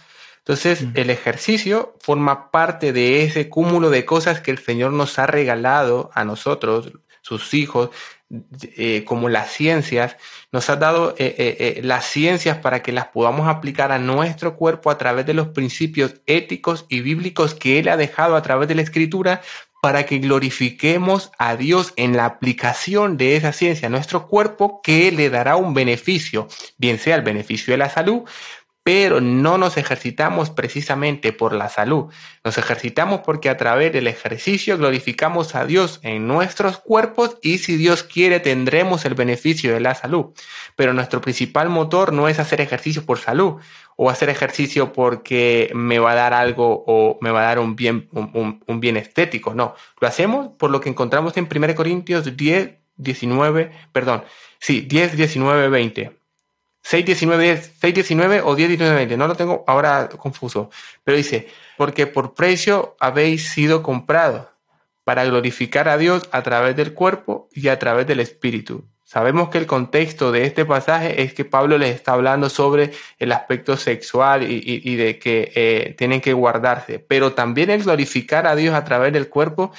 Entonces, 0.47 0.83
mm. 0.83 0.91
el 0.95 1.09
ejercicio 1.09 1.97
forma 1.99 2.51
parte 2.51 2.93
de 2.93 3.23
ese 3.23 3.49
cúmulo 3.49 3.89
de 3.89 4.05
cosas 4.05 4.39
que 4.39 4.49
el 4.49 4.59
Señor 4.59 4.93
nos 4.93 5.19
ha 5.19 5.27
regalado 5.27 6.09
a 6.13 6.23
nosotros, 6.23 6.93
sus 7.21 7.53
hijos, 7.53 7.89
eh, 8.29 9.05
como 9.05 9.29
las 9.29 9.51
ciencias, 9.51 10.17
nos 10.51 10.69
ha 10.69 10.75
dado 10.75 11.15
eh, 11.17 11.35
eh, 11.37 11.81
las 11.81 12.05
ciencias 12.05 12.57
para 12.57 12.83
que 12.83 12.91
las 12.91 13.07
podamos 13.07 13.47
aplicar 13.47 13.93
a 13.93 13.99
nuestro 13.99 14.57
cuerpo 14.57 14.91
a 14.91 14.97
través 14.97 15.25
de 15.25 15.33
los 15.33 15.47
principios 15.49 16.15
éticos 16.25 16.85
y 16.89 16.99
bíblicos 16.99 17.53
que 17.53 17.79
Él 17.79 17.87
ha 17.87 17.95
dejado 17.95 18.35
a 18.35 18.41
través 18.41 18.67
de 18.67 18.75
la 18.75 18.81
escritura 18.81 19.41
para 19.81 20.05
que 20.05 20.19
glorifiquemos 20.19 21.31
a 21.37 21.55
Dios 21.55 21.93
en 21.95 22.17
la 22.17 22.25
aplicación 22.25 23.15
de 23.15 23.37
esa 23.37 23.53
ciencia 23.53 23.87
a 23.87 23.91
nuestro 23.91 24.27
cuerpo 24.27 24.81
que 24.83 25.11
le 25.11 25.29
dará 25.29 25.55
un 25.55 25.73
beneficio, 25.73 26.49
bien 26.77 26.97
sea 26.99 27.15
el 27.15 27.21
beneficio 27.21 27.71
de 27.71 27.77
la 27.77 27.89
salud, 27.89 28.23
pero 28.87 29.19
no 29.19 29.57
nos 29.57 29.75
ejercitamos 29.75 30.49
precisamente 30.49 31.33
por 31.33 31.51
la 31.51 31.67
salud. 31.67 32.05
Nos 32.45 32.57
ejercitamos 32.57 33.19
porque 33.19 33.49
a 33.49 33.57
través 33.57 33.91
del 33.91 34.07
ejercicio 34.07 34.77
glorificamos 34.77 35.55
a 35.55 35.65
Dios 35.65 35.99
en 36.03 36.25
nuestros 36.25 36.77
cuerpos 36.77 37.37
y 37.41 37.57
si 37.57 37.75
Dios 37.75 38.03
quiere 38.03 38.39
tendremos 38.39 39.03
el 39.03 39.13
beneficio 39.13 39.73
de 39.73 39.81
la 39.81 39.93
salud. 39.93 40.27
Pero 40.77 40.93
nuestro 40.93 41.19
principal 41.19 41.67
motor 41.67 42.13
no 42.13 42.29
es 42.29 42.39
hacer 42.39 42.61
ejercicio 42.61 43.05
por 43.05 43.19
salud 43.19 43.55
o 43.97 44.09
hacer 44.09 44.29
ejercicio 44.29 44.93
porque 44.93 45.69
me 45.75 45.99
va 45.99 46.13
a 46.13 46.15
dar 46.15 46.33
algo 46.33 46.85
o 46.87 47.17
me 47.19 47.31
va 47.31 47.41
a 47.41 47.47
dar 47.47 47.59
un 47.59 47.75
bien, 47.75 48.07
un, 48.13 48.79
bien 48.79 48.95
estético. 48.95 49.53
No, 49.53 49.75
lo 49.99 50.07
hacemos 50.07 50.51
por 50.57 50.71
lo 50.71 50.79
que 50.79 50.87
encontramos 50.87 51.35
en 51.35 51.49
1 51.53 51.75
Corintios 51.75 52.37
10, 52.37 52.77
19, 52.95 53.69
perdón, 53.91 54.23
sí, 54.59 54.79
10, 54.79 55.17
19, 55.17 55.67
20. 55.67 56.26
6.19 56.89 58.41
o 58.45 58.55
10.19, 58.55 59.17
no 59.17 59.27
lo 59.27 59.35
tengo 59.35 59.63
ahora 59.67 60.07
confuso, 60.09 60.69
pero 61.03 61.17
dice, 61.17 61.47
porque 61.75 62.07
por 62.07 62.33
precio 62.33 62.95
habéis 62.99 63.49
sido 63.49 63.83
comprados 63.83 64.47
para 65.03 65.25
glorificar 65.25 65.89
a 65.89 65.97
Dios 65.97 66.27
a 66.31 66.43
través 66.43 66.75
del 66.75 66.93
cuerpo 66.93 67.49
y 67.53 67.67
a 67.67 67.77
través 67.79 68.07
del 68.07 68.19
espíritu. 68.21 68.85
Sabemos 69.03 69.49
que 69.49 69.57
el 69.57 69.65
contexto 69.65 70.33
de 70.33 70.45
este 70.45 70.65
pasaje 70.65 71.21
es 71.21 71.33
que 71.33 71.45
Pablo 71.45 71.77
les 71.77 71.95
está 71.95 72.11
hablando 72.11 72.49
sobre 72.49 72.91
el 73.19 73.31
aspecto 73.31 73.77
sexual 73.77 74.43
y, 74.49 74.95
de 74.97 75.17
que 75.17 75.51
eh, 75.55 75.95
tienen 75.97 76.19
que 76.19 76.33
guardarse, 76.33 76.99
pero 76.99 77.31
también 77.31 77.69
el 77.69 77.83
glorificar 77.83 78.47
a 78.47 78.55
Dios 78.55 78.75
a 78.75 78.83
través 78.83 79.13
del 79.13 79.29
cuerpo 79.29 79.71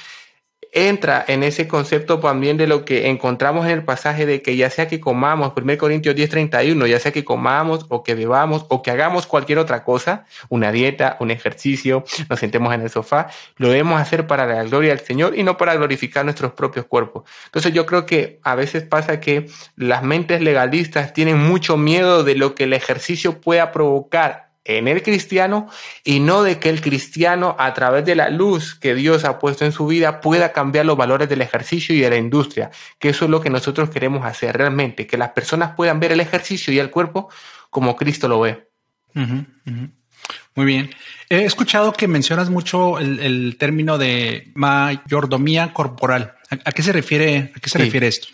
entra 0.73 1.25
en 1.27 1.43
ese 1.43 1.69
concepto 1.69 2.19
también 2.19 2.57
de 2.57 2.67
lo 2.67 2.85
que 2.85 3.09
encontramos 3.09 3.67
en 3.67 3.73
el 3.73 3.85
pasaje 3.85 4.27
de 4.27 4.43
que 4.43 4.57
ya 4.57 4.71
sea 4.71 4.89
que 4.89 5.01
comamos, 5.01 5.53
1 5.57 5.79
Corintios 5.79 6.15
10:31, 6.15 6.87
ya 6.87 7.01
sea 7.01 7.13
que 7.13 7.25
comamos 7.25 7.87
o 7.89 8.03
que 8.03 8.15
bebamos 8.15 8.67
o 8.69 8.83
que 8.83 8.91
hagamos 8.91 9.27
cualquier 9.27 9.59
otra 9.59 9.85
cosa, 9.85 10.27
una 10.49 10.73
dieta, 10.73 11.17
un 11.21 11.31
ejercicio, 11.31 12.05
nos 12.29 12.39
sentemos 12.39 12.75
en 12.75 12.83
el 12.83 12.91
sofá, 12.91 13.29
lo 13.57 13.69
debemos 13.69 14.01
hacer 14.01 14.27
para 14.27 14.47
la 14.47 14.65
gloria 14.65 14.91
del 14.91 15.05
Señor 15.05 15.37
y 15.37 15.43
no 15.43 15.57
para 15.57 15.75
glorificar 15.75 16.25
nuestros 16.25 16.53
propios 16.53 16.87
cuerpos. 16.87 17.25
Entonces 17.47 17.73
yo 17.73 17.87
creo 17.87 18.07
que 18.07 18.41
a 18.43 18.55
veces 18.55 18.83
pasa 18.83 19.21
que 19.21 19.47
las 19.77 20.03
mentes 20.03 20.41
legalistas 20.41 21.13
tienen 21.13 21.39
mucho 21.39 21.77
miedo 21.77 22.25
de 22.25 22.35
lo 22.35 22.55
que 22.55 22.65
el 22.65 22.73
ejercicio 22.73 23.41
pueda 23.41 23.73
provocar 23.73 24.48
en 24.69 24.87
el 24.87 25.03
cristiano 25.03 25.69
y 26.05 26.21
no 26.21 26.43
de 26.43 26.59
que 26.59 26.69
el 26.69 26.83
cristiano 26.83 27.57
a 27.59 27.73
través 27.73 28.05
de 28.05 28.15
la 28.15 28.29
luz 28.29 28.75
que 28.75 28.95
Dios 28.95 29.25
ha 29.25 29.39
puesto 29.39 29.65
en 29.65 29.73
su 29.73 29.87
vida 29.87 30.21
pueda 30.21 30.53
cambiar 30.53 30.85
los 30.85 30.97
valores 30.97 31.29
del 31.29 31.41
ejercicio 31.41 31.95
y 31.95 32.01
de 32.01 32.11
la 32.11 32.17
industria, 32.17 32.71
que 32.99 33.09
eso 33.09 33.25
es 33.25 33.31
lo 33.31 33.41
que 33.41 33.49
nosotros 33.49 33.89
queremos 33.89 34.27
hacer 34.27 34.57
realmente, 34.57 35.07
que 35.07 35.17
las 35.17 35.31
personas 35.31 35.75
puedan 35.75 36.01
ver 36.01 36.13
el 36.13 36.21
ejercicio 36.21 36.73
y 36.73 36.79
el 36.79 36.91
cuerpo 36.91 37.31
como 37.71 37.97
Cristo 37.97 38.29
lo 38.29 38.41
ve. 38.41 38.69
Muy 39.15 40.67
bien. 40.67 40.91
He 41.31 41.45
escuchado 41.45 41.93
que 41.93 42.07
mencionas 42.07 42.51
mucho 42.51 42.99
el, 42.99 43.57
término 43.59 43.97
de 43.97 44.53
mayordomía 44.55 45.73
corporal. 45.73 46.35
¿A, 46.51 46.73
qué 46.73 46.83
se 46.83 46.93
refiere? 46.93 47.53
¿A 47.55 47.61
qué 47.61 47.71
se 47.71 47.79
refiere 47.79 48.07
esto? 48.07 48.29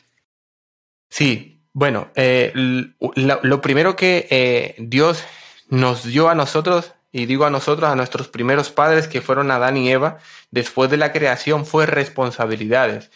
Sí, 1.09 1.62
bueno, 1.73 2.09
eh, 2.14 2.53
lo, 2.55 3.61
primero 3.61 3.97
que 3.97 4.27
eh, 4.31 4.75
Dios 4.79 5.25
nos 5.68 6.05
dio 6.05 6.29
a 6.29 6.35
nosotros, 6.35 6.92
y 7.12 7.27
digo 7.27 7.44
a 7.44 7.50
nosotros, 7.50 7.90
a 7.90 7.96
nuestros 7.96 8.29
primeros 8.29 8.70
padres 8.70 9.07
que 9.07 9.20
fueron 9.20 9.50
Adán 9.50 9.77
y 9.77 9.90
Eva, 9.90 10.18
después 10.50 10.90
de 10.90 10.96
la 10.96 11.12
creación 11.12 11.64
fue 11.64 11.87
responsabilidades. 11.87 13.11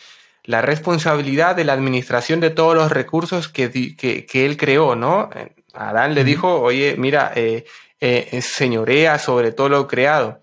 La 0.45 0.63
responsabilidad 0.63 1.57
de 1.57 1.65
la 1.65 1.73
administración 1.73 2.41
de 2.41 2.51
todos 2.51 2.75
los 2.75 2.91
recursos 2.91 3.49
que, 3.49 3.71
que, 3.71 4.47
él 4.47 4.57
creó, 4.57 4.95
¿no? 4.95 5.29
Adán 5.75 6.15
le 6.15 6.25
dijo, 6.25 6.61
oye, 6.61 6.95
mira, 6.97 7.33
eh, 7.35 7.65
eh, 8.01 8.41
señorea 8.41 9.19
sobre 9.19 9.53
todo 9.53 9.69
lo 9.69 9.89
creado. 9.89 10.41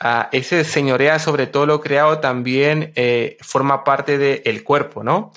Ah, 0.00 0.28
ese 0.32 0.64
señorea 0.64 1.18
sobre 1.18 1.46
todo 1.46 1.66
lo 1.66 1.80
creado 1.80 2.18
también 2.18 2.92
eh, 2.94 3.36
forma 3.40 3.84
parte 3.84 4.18
del 4.18 4.62
cuerpo, 4.64 5.02
¿no? 5.02 5.32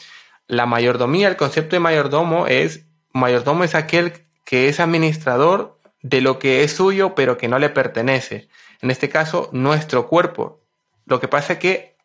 La 0.47 0.65
mayordomía, 0.65 1.27
el 1.27 1.37
concepto 1.37 1.75
de 1.75 1.79
mayordomo 1.79 2.47
es, 2.47 2.85
mayordomo 3.13 3.63
es 3.63 3.75
aquel 3.75 4.13
que 4.45 4.69
es 4.69 4.79
administrador 4.79 5.76
de 6.09 6.21
lo 6.21 6.39
que 6.39 6.63
es 6.63 6.73
suyo 6.73 7.15
pero 7.15 7.37
que 7.37 7.47
no 7.47 7.59
le 7.59 7.69
pertenece. 7.69 8.47
En 8.81 8.91
este 8.91 9.09
caso, 9.09 9.49
nuestro 9.51 10.07
cuerpo. 10.07 10.61
Lo 11.05 11.19
que 11.19 11.27
pasa 11.27 11.53
es 11.53 11.59
que 11.59 11.97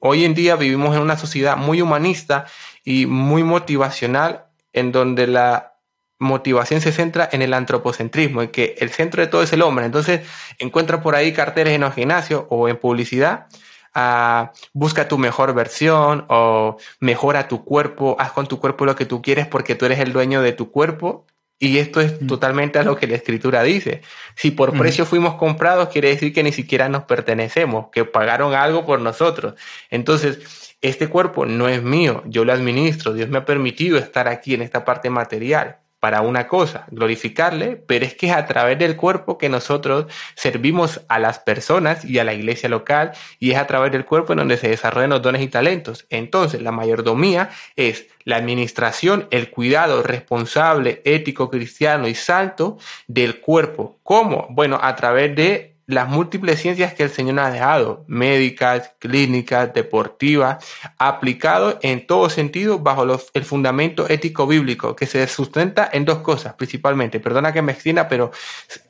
hoy 0.00 0.24
en 0.24 0.34
día 0.34 0.56
vivimos 0.56 0.94
en 0.94 1.02
una 1.02 1.16
sociedad 1.16 1.56
muy 1.56 1.82
humanista 1.82 2.46
y 2.84 3.06
muy 3.06 3.42
motivacional 3.42 4.46
en 4.72 4.92
donde 4.92 5.26
la 5.26 5.74
motivación 6.20 6.80
se 6.80 6.92
centra 6.92 7.28
en 7.30 7.42
el 7.42 7.54
antropocentrismo, 7.54 8.42
en 8.42 8.48
que 8.50 8.74
el 8.78 8.90
centro 8.90 9.22
de 9.22 9.28
todo 9.28 9.42
es 9.42 9.52
el 9.52 9.62
hombre. 9.62 9.86
Entonces 9.86 10.26
encuentra 10.58 11.00
por 11.00 11.14
ahí 11.14 11.32
carteles 11.32 11.74
en 11.74 11.82
el 11.82 11.92
gimnasio 11.92 12.46
o 12.50 12.68
en 12.68 12.76
publicidad. 12.76 13.46
Ah, 13.94 14.52
busca 14.72 15.08
tu 15.08 15.18
mejor 15.18 15.54
versión 15.54 16.26
o 16.28 16.76
mejora 17.00 17.48
tu 17.48 17.64
cuerpo, 17.64 18.16
haz 18.18 18.32
con 18.32 18.46
tu 18.46 18.60
cuerpo 18.60 18.84
lo 18.84 18.94
que 18.94 19.06
tú 19.06 19.22
quieres 19.22 19.46
porque 19.46 19.74
tú 19.74 19.86
eres 19.86 19.98
el 19.98 20.12
dueño 20.12 20.42
de 20.42 20.52
tu 20.52 20.70
cuerpo 20.70 21.26
y 21.58 21.78
esto 21.78 22.00
es 22.00 22.20
mm. 22.20 22.26
totalmente 22.26 22.78
a 22.78 22.82
lo 22.82 22.96
que 22.96 23.06
la 23.06 23.16
escritura 23.16 23.62
dice. 23.62 24.02
Si 24.34 24.50
por 24.50 24.74
mm. 24.74 24.78
precio 24.78 25.06
fuimos 25.06 25.34
comprados, 25.34 25.88
quiere 25.88 26.08
decir 26.08 26.32
que 26.32 26.42
ni 26.42 26.52
siquiera 26.52 26.88
nos 26.88 27.04
pertenecemos, 27.04 27.88
que 27.90 28.04
pagaron 28.04 28.54
algo 28.54 28.86
por 28.86 29.00
nosotros. 29.00 29.54
Entonces, 29.90 30.76
este 30.80 31.08
cuerpo 31.08 31.46
no 31.46 31.68
es 31.68 31.82
mío, 31.82 32.22
yo 32.26 32.44
lo 32.44 32.52
administro, 32.52 33.12
Dios 33.12 33.28
me 33.28 33.38
ha 33.38 33.44
permitido 33.44 33.98
estar 33.98 34.28
aquí 34.28 34.54
en 34.54 34.62
esta 34.62 34.84
parte 34.84 35.10
material. 35.10 35.78
Para 36.00 36.20
una 36.20 36.46
cosa, 36.46 36.86
glorificarle, 36.90 37.76
pero 37.76 38.04
es 38.04 38.14
que 38.14 38.28
es 38.28 38.32
a 38.32 38.46
través 38.46 38.78
del 38.78 38.96
cuerpo 38.96 39.36
que 39.36 39.48
nosotros 39.48 40.06
servimos 40.34 41.00
a 41.08 41.18
las 41.18 41.40
personas 41.40 42.04
y 42.04 42.18
a 42.18 42.24
la 42.24 42.34
iglesia 42.34 42.68
local 42.68 43.12
y 43.38 43.50
es 43.52 43.58
a 43.58 43.66
través 43.66 43.90
del 43.90 44.04
cuerpo 44.04 44.32
en 44.32 44.38
donde 44.38 44.56
se 44.56 44.68
desarrollan 44.68 45.10
los 45.10 45.22
dones 45.22 45.42
y 45.42 45.48
talentos. 45.48 46.06
Entonces, 46.10 46.62
la 46.62 46.72
mayordomía 46.72 47.50
es 47.74 48.06
la 48.24 48.36
administración, 48.36 49.26
el 49.30 49.50
cuidado 49.50 50.02
responsable, 50.02 51.02
ético, 51.04 51.50
cristiano 51.50 52.06
y 52.06 52.14
santo 52.14 52.78
del 53.06 53.40
cuerpo. 53.40 53.98
¿Cómo? 54.02 54.46
Bueno, 54.50 54.78
a 54.80 54.94
través 54.94 55.34
de 55.34 55.77
las 55.88 56.06
múltiples 56.06 56.60
ciencias 56.60 56.92
que 56.92 57.02
el 57.02 57.10
Señor 57.10 57.40
ha 57.40 57.50
dejado, 57.50 58.04
médicas, 58.08 58.92
clínicas, 58.98 59.72
deportivas, 59.72 60.62
aplicado 60.98 61.78
en 61.80 62.06
todo 62.06 62.28
sentido 62.28 62.78
bajo 62.78 63.06
el 63.32 63.44
fundamento 63.44 64.06
ético 64.06 64.46
bíblico, 64.46 64.94
que 64.94 65.06
se 65.06 65.26
sustenta 65.26 65.88
en 65.90 66.04
dos 66.04 66.18
cosas 66.18 66.52
principalmente. 66.54 67.20
Perdona 67.20 67.54
que 67.54 67.62
me 67.62 67.72
extienda, 67.72 68.06
pero 68.06 68.30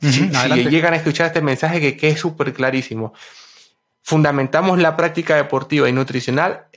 si, 0.03 0.29
llegan 0.69 0.93
a 0.93 0.97
escuchar 0.97 1.29
este 1.29 1.41
mensaje 1.41 1.81
que, 1.81 1.97
que 1.97 2.09
es 2.09 2.19
súper 2.19 2.53
clarísimo. 2.53 3.15
Fundamentamos 4.03 4.81
la 4.81 4.97
práctica 4.97 5.37
deportiva 5.37 5.89
y 5.89 5.93
nutricional 5.93 6.68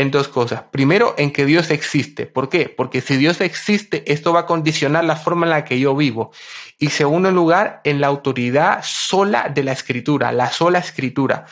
en 0.00 0.12
dos 0.12 0.28
cosas. 0.28 0.62
Primero, 0.70 1.14
en 1.18 1.32
que 1.32 1.44
Dios 1.44 1.70
existe. 1.70 2.26
¿Por 2.26 2.48
qué? 2.48 2.68
Porque 2.68 3.00
si 3.00 3.16
Dios 3.16 3.40
existe, 3.40 4.04
esto 4.12 4.32
va 4.32 4.40
a 4.40 4.46
condicionar 4.46 5.04
la 5.04 5.16
forma 5.16 5.46
en 5.46 5.50
la 5.50 5.64
que 5.64 5.80
yo 5.80 5.96
vivo. 5.96 6.30
Y 6.78 6.90
segundo 6.90 7.32
lugar, 7.32 7.80
en 7.82 8.00
la 8.00 8.06
autoridad 8.06 8.80
sola 8.84 9.50
de 9.52 9.64
la 9.64 9.72
escritura, 9.72 10.30
la 10.30 10.52
sola 10.52 10.78
escritura. 10.78 11.46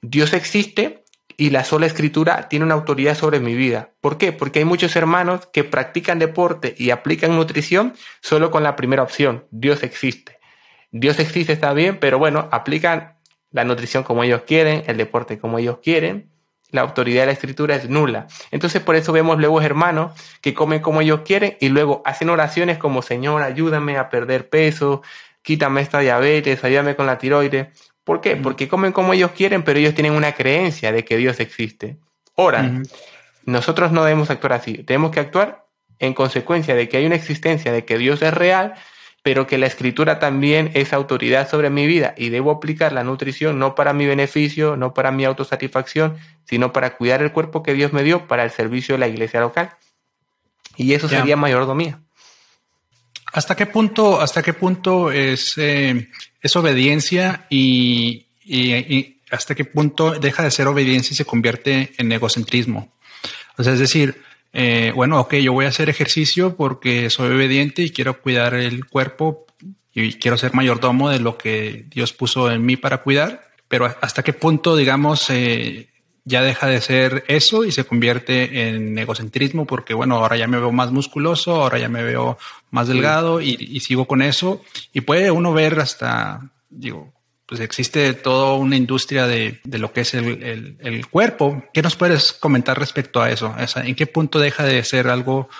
Dios 0.00 0.32
existe 0.32 1.04
y 1.36 1.50
la 1.50 1.62
sola 1.62 1.86
escritura 1.86 2.48
tiene 2.48 2.64
una 2.64 2.74
autoridad 2.74 3.16
sobre 3.16 3.38
mi 3.38 3.54
vida. 3.54 3.90
¿Por 4.00 4.18
qué? 4.18 4.32
Porque 4.32 4.58
hay 4.58 4.64
muchos 4.64 4.96
hermanos 4.96 5.46
que 5.52 5.62
practican 5.62 6.18
deporte 6.18 6.74
y 6.76 6.90
aplican 6.90 7.36
nutrición 7.36 7.94
solo 8.20 8.50
con 8.50 8.64
la 8.64 8.74
primera 8.74 9.04
opción. 9.04 9.46
Dios 9.52 9.84
existe. 9.84 10.38
Dios 10.90 11.20
existe, 11.20 11.52
está 11.52 11.72
bien, 11.72 11.98
pero 12.00 12.18
bueno, 12.18 12.48
aplican 12.50 13.14
la 13.52 13.64
nutrición 13.64 14.02
como 14.02 14.24
ellos 14.24 14.42
quieren, 14.44 14.82
el 14.86 14.96
deporte 14.96 15.38
como 15.38 15.58
ellos 15.58 15.78
quieren, 15.82 16.31
la 16.72 16.80
autoridad 16.80 17.22
de 17.22 17.26
la 17.26 17.32
escritura 17.32 17.76
es 17.76 17.88
nula. 17.88 18.26
Entonces 18.50 18.82
por 18.82 18.96
eso 18.96 19.12
vemos 19.12 19.38
luego 19.38 19.60
hermanos 19.60 20.12
que 20.40 20.54
comen 20.54 20.80
como 20.80 21.00
ellos 21.00 21.20
quieren 21.24 21.56
y 21.60 21.68
luego 21.68 22.02
hacen 22.04 22.30
oraciones 22.30 22.78
como 22.78 23.02
Señor, 23.02 23.42
ayúdame 23.42 23.96
a 23.98 24.08
perder 24.08 24.48
peso, 24.48 25.02
quítame 25.42 25.82
esta 25.82 26.00
diabetes, 26.00 26.64
ayúdame 26.64 26.96
con 26.96 27.06
la 27.06 27.18
tiroides. 27.18 27.68
¿Por 28.02 28.20
qué? 28.20 28.34
Porque 28.34 28.66
comen 28.66 28.90
como 28.90 29.12
ellos 29.12 29.30
quieren, 29.30 29.62
pero 29.62 29.78
ellos 29.78 29.94
tienen 29.94 30.14
una 30.14 30.32
creencia 30.32 30.90
de 30.90 31.04
que 31.04 31.16
Dios 31.16 31.38
existe. 31.38 31.98
Ahora, 32.36 32.82
nosotros 33.44 33.92
no 33.92 34.02
debemos 34.02 34.30
actuar 34.30 34.54
así, 34.54 34.78
tenemos 34.78 35.12
que 35.12 35.20
actuar 35.20 35.66
en 35.98 36.14
consecuencia 36.14 36.74
de 36.74 36.88
que 36.88 36.96
hay 36.96 37.06
una 37.06 37.14
existencia, 37.14 37.70
de 37.70 37.84
que 37.84 37.98
Dios 37.98 38.22
es 38.22 38.34
real 38.34 38.74
pero 39.22 39.46
que 39.46 39.56
la 39.56 39.66
escritura 39.66 40.18
también 40.18 40.70
es 40.74 40.92
autoridad 40.92 41.48
sobre 41.48 41.70
mi 41.70 41.86
vida 41.86 42.14
y 42.16 42.30
debo 42.30 42.50
aplicar 42.50 42.92
la 42.92 43.04
nutrición 43.04 43.58
no 43.58 43.74
para 43.74 43.92
mi 43.92 44.06
beneficio, 44.06 44.76
no 44.76 44.94
para 44.94 45.12
mi 45.12 45.24
autosatisfacción, 45.24 46.18
sino 46.44 46.72
para 46.72 46.96
cuidar 46.96 47.22
el 47.22 47.32
cuerpo 47.32 47.62
que 47.62 47.74
Dios 47.74 47.92
me 47.92 48.02
dio 48.02 48.26
para 48.26 48.44
el 48.44 48.50
servicio 48.50 48.96
de 48.96 48.98
la 48.98 49.08
iglesia 49.08 49.40
local. 49.40 49.76
Y 50.76 50.94
eso 50.94 51.08
sería 51.08 51.36
mayordomía. 51.36 52.00
¿Hasta 53.32 53.54
qué 53.54 53.66
punto, 53.66 54.20
hasta 54.20 54.42
qué 54.42 54.52
punto 54.52 55.10
es, 55.10 55.54
eh, 55.56 56.08
es 56.40 56.56
obediencia 56.56 57.46
y, 57.48 58.26
y, 58.44 59.20
hasta 59.30 59.54
qué 59.54 59.64
punto 59.64 60.12
deja 60.18 60.42
de 60.42 60.50
ser 60.50 60.66
obediencia 60.66 61.14
y 61.14 61.16
se 61.16 61.24
convierte 61.24 61.92
en 61.96 62.12
egocentrismo? 62.12 62.92
O 63.56 63.62
sea, 63.62 63.72
es 63.72 63.78
decir, 63.78 64.20
eh, 64.52 64.92
bueno, 64.94 65.20
ok, 65.20 65.34
yo 65.34 65.52
voy 65.52 65.64
a 65.64 65.68
hacer 65.68 65.88
ejercicio 65.88 66.56
porque 66.56 67.08
soy 67.10 67.34
obediente 67.34 67.82
y 67.82 67.90
quiero 67.90 68.20
cuidar 68.20 68.54
el 68.54 68.86
cuerpo 68.86 69.46
y 69.94 70.14
quiero 70.14 70.36
ser 70.38 70.54
mayordomo 70.54 71.10
de 71.10 71.20
lo 71.20 71.38
que 71.38 71.86
Dios 71.88 72.12
puso 72.12 72.50
en 72.50 72.64
mí 72.64 72.76
para 72.76 73.02
cuidar, 73.02 73.48
pero 73.68 73.94
hasta 74.00 74.22
qué 74.22 74.32
punto, 74.32 74.76
digamos, 74.76 75.28
eh, 75.30 75.88
ya 76.24 76.42
deja 76.42 76.66
de 76.66 76.80
ser 76.80 77.24
eso 77.28 77.64
y 77.64 77.72
se 77.72 77.84
convierte 77.84 78.68
en 78.68 78.96
egocentrismo 78.96 79.66
porque, 79.66 79.94
bueno, 79.94 80.16
ahora 80.16 80.36
ya 80.36 80.46
me 80.46 80.58
veo 80.58 80.70
más 80.70 80.92
musculoso, 80.92 81.62
ahora 81.62 81.78
ya 81.78 81.88
me 81.88 82.02
veo 82.02 82.38
más 82.70 82.88
delgado 82.88 83.40
y, 83.40 83.56
y 83.58 83.80
sigo 83.80 84.06
con 84.06 84.22
eso. 84.22 84.62
Y 84.92 85.00
puede 85.00 85.30
uno 85.30 85.52
ver 85.52 85.80
hasta, 85.80 86.40
digo, 86.70 87.11
pues 87.52 87.60
existe 87.60 88.14
toda 88.14 88.54
una 88.54 88.76
industria 88.76 89.26
de, 89.26 89.60
lo 89.64 89.92
que 89.92 90.00
es 90.00 90.14
el, 90.14 91.06
cuerpo. 91.10 91.62
¿Qué 91.74 91.82
nos 91.82 91.96
puedes 91.96 92.32
comentar 92.32 92.78
respecto 92.78 93.20
a 93.20 93.30
eso? 93.30 93.54
¿En 93.76 93.94
qué 93.94 94.06
punto 94.06 94.38
deja 94.38 94.64
de 94.64 94.82
ser 94.84 95.08
algo 95.08 95.50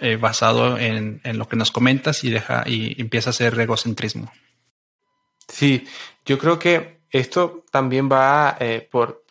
eh, 0.00 0.16
basado 0.16 0.76
en, 0.76 1.20
lo 1.22 1.46
que 1.46 1.54
nos 1.54 1.70
comentas 1.70 2.24
y 2.24 2.30
deja 2.30 2.64
y 2.66 3.00
empieza 3.00 3.30
a 3.30 3.34
ser 3.34 3.56
egocentrismo? 3.60 4.32
Sí, 5.46 5.86
yo 6.26 6.40
creo 6.40 6.58
que 6.58 6.98
esto 7.12 7.64
también 7.70 8.10
va 8.10 8.56
eh, 8.58 8.88
por, 8.90 9.22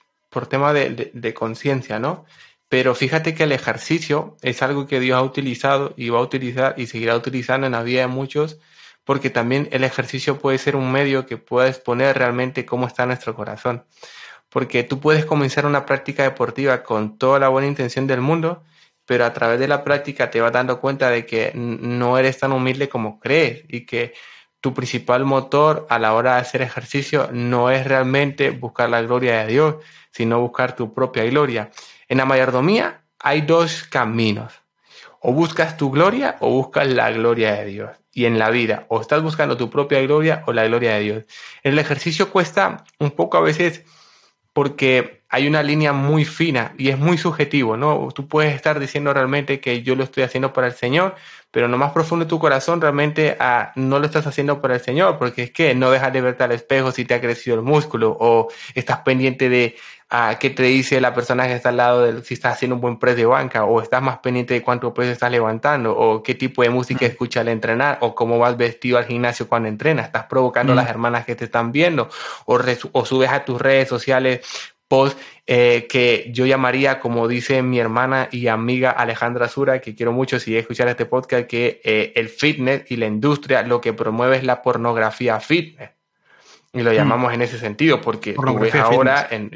tema 0.47 0.71
de, 0.71 1.11
de 1.13 1.33
conciencia, 1.33 1.99
¿no? 1.99 2.23
Pero 2.69 2.95
fíjate 2.95 3.35
que 3.35 3.43
el 3.43 3.51
ejercicio 3.51 4.37
es 4.41 4.61
algo 4.61 4.87
que 4.87 5.01
Dios 5.01 5.17
ha 5.17 5.23
utilizado 5.23 5.93
y 5.97 6.07
va 6.07 6.19
a 6.19 6.23
utilizar 6.23 6.73
y 6.77 6.87
seguirá 6.87 7.17
utilizando 7.17 7.67
en 7.67 7.73
la 7.73 7.83
vida 7.83 7.99
de 7.99 8.07
muchos 8.07 8.59
porque 9.03 9.29
también 9.29 9.67
el 9.71 9.83
ejercicio 9.83 10.39
puede 10.39 10.57
ser 10.57 10.75
un 10.75 10.91
medio 10.91 11.25
que 11.25 11.37
pueda 11.37 11.67
exponer 11.67 12.17
realmente 12.17 12.65
cómo 12.65 12.87
está 12.87 13.05
nuestro 13.05 13.35
corazón. 13.35 13.85
Porque 14.49 14.83
tú 14.83 14.99
puedes 14.99 15.25
comenzar 15.25 15.65
una 15.65 15.85
práctica 15.85 16.23
deportiva 16.23 16.83
con 16.83 17.17
toda 17.17 17.39
la 17.39 17.49
buena 17.49 17.67
intención 17.67 18.05
del 18.07 18.21
mundo, 18.21 18.63
pero 19.05 19.25
a 19.25 19.33
través 19.33 19.59
de 19.59 19.67
la 19.67 19.83
práctica 19.83 20.29
te 20.29 20.41
vas 20.41 20.51
dando 20.51 20.79
cuenta 20.79 21.09
de 21.09 21.25
que 21.25 21.51
no 21.55 22.17
eres 22.17 22.39
tan 22.39 22.51
humilde 22.51 22.89
como 22.89 23.19
crees 23.19 23.63
y 23.67 23.85
que 23.85 24.13
tu 24.59 24.73
principal 24.73 25.25
motor 25.25 25.87
a 25.89 25.97
la 25.97 26.13
hora 26.13 26.35
de 26.35 26.41
hacer 26.41 26.61
ejercicio 26.61 27.29
no 27.31 27.71
es 27.71 27.85
realmente 27.85 28.51
buscar 28.51 28.89
la 28.89 29.01
gloria 29.01 29.41
de 29.41 29.47
Dios, 29.51 29.75
sino 30.11 30.39
buscar 30.39 30.75
tu 30.75 30.93
propia 30.93 31.23
gloria. 31.25 31.71
En 32.07 32.19
la 32.19 32.25
mayordomía 32.25 33.01
hay 33.19 33.41
dos 33.41 33.83
caminos. 33.83 34.53
O 35.19 35.33
buscas 35.33 35.77
tu 35.77 35.91
gloria 35.91 36.37
o 36.39 36.49
buscas 36.49 36.87
la 36.87 37.11
gloria 37.11 37.53
de 37.53 37.65
Dios 37.65 38.00
y 38.13 38.25
en 38.25 38.39
la 38.39 38.49
vida. 38.49 38.85
O 38.89 39.01
estás 39.01 39.21
buscando 39.21 39.57
tu 39.57 39.69
propia 39.69 40.01
gloria 40.01 40.43
o 40.47 40.53
la 40.53 40.65
gloria 40.65 40.93
de 40.93 40.99
Dios. 40.99 41.23
El 41.63 41.79
ejercicio 41.79 42.31
cuesta 42.31 42.83
un 42.99 43.11
poco 43.11 43.37
a 43.37 43.41
veces 43.41 43.83
porque 44.53 45.21
hay 45.29 45.47
una 45.47 45.63
línea 45.63 45.93
muy 45.93 46.25
fina 46.25 46.73
y 46.77 46.89
es 46.89 46.99
muy 46.99 47.17
subjetivo, 47.17 47.77
¿no? 47.77 48.09
Tú 48.13 48.27
puedes 48.27 48.53
estar 48.53 48.79
diciendo 48.81 49.13
realmente 49.13 49.61
que 49.61 49.81
yo 49.81 49.95
lo 49.95 50.03
estoy 50.03 50.23
haciendo 50.23 50.51
para 50.51 50.67
el 50.67 50.73
Señor, 50.73 51.15
pero 51.51 51.69
no 51.69 51.77
más 51.77 51.93
profundo 51.93 52.25
de 52.25 52.29
tu 52.29 52.37
corazón 52.37 52.81
realmente 52.81 53.37
ah, 53.39 53.71
no 53.75 53.99
lo 53.99 54.05
estás 54.05 54.27
haciendo 54.27 54.59
para 54.59 54.75
el 54.75 54.81
Señor, 54.81 55.17
porque 55.17 55.43
es 55.43 55.51
que 55.51 55.73
no 55.73 55.89
dejas 55.89 56.11
de 56.11 56.19
verte 56.19 56.43
al 56.43 56.51
espejo 56.51 56.91
si 56.91 57.05
te 57.05 57.13
ha 57.13 57.21
crecido 57.21 57.55
el 57.55 57.61
músculo 57.61 58.17
o 58.19 58.49
estás 58.75 58.99
pendiente 58.99 59.47
de 59.47 59.77
a 60.13 60.37
qué 60.37 60.49
te 60.49 60.63
dice 60.63 60.99
la 60.99 61.13
persona 61.13 61.47
que 61.47 61.55
está 61.55 61.69
al 61.69 61.77
lado 61.77 62.03
de 62.03 62.21
si 62.23 62.33
estás 62.33 62.53
haciendo 62.53 62.75
un 62.75 62.81
buen 62.81 62.99
press 62.99 63.15
de 63.15 63.25
banca 63.25 63.63
o 63.63 63.81
estás 63.81 64.01
más 64.01 64.17
pendiente 64.17 64.53
de 64.53 64.61
cuánto 64.61 64.93
peso 64.93 65.09
estás 65.09 65.31
levantando 65.31 65.97
o 65.97 66.21
qué 66.21 66.35
tipo 66.35 66.63
de 66.63 66.69
música 66.69 67.05
escucha 67.05 67.39
al 67.39 67.47
entrenar 67.47 67.97
o 68.01 68.13
cómo 68.13 68.37
vas 68.37 68.57
vestido 68.57 68.97
al 68.97 69.05
gimnasio 69.05 69.47
cuando 69.47 69.69
entrenas. 69.69 70.07
Estás 70.07 70.25
provocando 70.25 70.73
a 70.73 70.75
las 70.75 70.89
hermanas 70.89 71.25
que 71.25 71.35
te 71.35 71.45
están 71.45 71.71
viendo 71.71 72.09
o, 72.45 72.59
o 72.91 73.05
subes 73.05 73.31
a 73.31 73.45
tus 73.45 73.61
redes 73.61 73.87
sociales 73.87 74.41
post 74.89 75.17
eh, 75.47 75.87
que 75.89 76.29
yo 76.33 76.45
llamaría, 76.45 76.99
como 76.99 77.29
dice 77.29 77.61
mi 77.61 77.79
hermana 77.79 78.27
y 78.29 78.47
amiga 78.47 78.91
Alejandra 78.91 79.47
Sura, 79.47 79.79
que 79.79 79.95
quiero 79.95 80.11
mucho 80.11 80.37
si 80.37 80.57
escuchar 80.57 80.89
este 80.89 81.05
podcast, 81.05 81.47
que 81.47 81.79
eh, 81.85 82.11
el 82.17 82.27
fitness 82.27 82.91
y 82.91 82.97
la 82.97 83.05
industria 83.05 83.63
lo 83.63 83.79
que 83.79 83.93
promueve 83.93 84.35
es 84.35 84.43
la 84.43 84.61
pornografía 84.61 85.39
fitness. 85.39 86.00
Y 86.73 86.81
lo 86.83 86.91
mm. 86.91 86.93
llamamos 86.93 87.33
en 87.33 87.41
ese 87.41 87.57
sentido, 87.57 87.99
porque 87.99 88.33
tú 88.33 88.57
ves 88.57 88.75
ahora 88.75 89.27
en, 89.29 89.51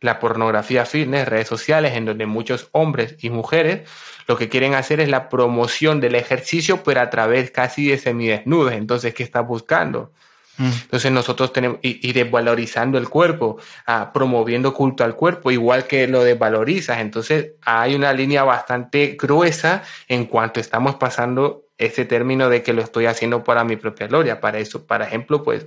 la 0.00 0.18
pornografía 0.18 0.86
fitness, 0.86 1.28
redes 1.28 1.48
sociales, 1.48 1.94
en 1.94 2.06
donde 2.06 2.24
muchos 2.24 2.68
hombres 2.72 3.16
y 3.20 3.28
mujeres 3.28 3.88
lo 4.26 4.36
que 4.36 4.48
quieren 4.48 4.74
hacer 4.74 5.00
es 5.00 5.08
la 5.08 5.28
promoción 5.28 6.00
del 6.00 6.14
ejercicio, 6.14 6.82
pero 6.82 7.00
a 7.00 7.10
través 7.10 7.50
casi 7.50 7.88
de 7.88 7.98
semidesnudos. 7.98 8.72
Entonces, 8.72 9.12
¿qué 9.14 9.24
estás 9.24 9.46
buscando? 9.46 10.12
Mm. 10.56 10.70
Entonces 10.84 11.12
nosotros 11.12 11.52
tenemos, 11.52 11.78
y, 11.82 12.08
y 12.08 12.12
desvalorizando 12.12 12.98
el 12.98 13.08
cuerpo, 13.08 13.58
ah, 13.86 14.10
promoviendo 14.12 14.72
culto 14.72 15.04
al 15.04 15.16
cuerpo, 15.16 15.50
igual 15.50 15.86
que 15.86 16.06
lo 16.06 16.24
desvalorizas. 16.24 17.00
Entonces 17.00 17.52
hay 17.62 17.94
una 17.94 18.12
línea 18.12 18.44
bastante 18.44 19.16
gruesa 19.20 19.82
en 20.08 20.26
cuanto 20.26 20.60
estamos 20.60 20.96
pasando 20.96 21.61
ese 21.78 22.04
término 22.04 22.48
de 22.48 22.62
que 22.62 22.72
lo 22.72 22.82
estoy 22.82 23.06
haciendo 23.06 23.44
para 23.44 23.64
mi 23.64 23.76
propia 23.76 24.06
gloria. 24.06 24.40
Para 24.40 24.58
eso, 24.58 24.86
por 24.86 25.02
ejemplo, 25.02 25.42
pues 25.42 25.66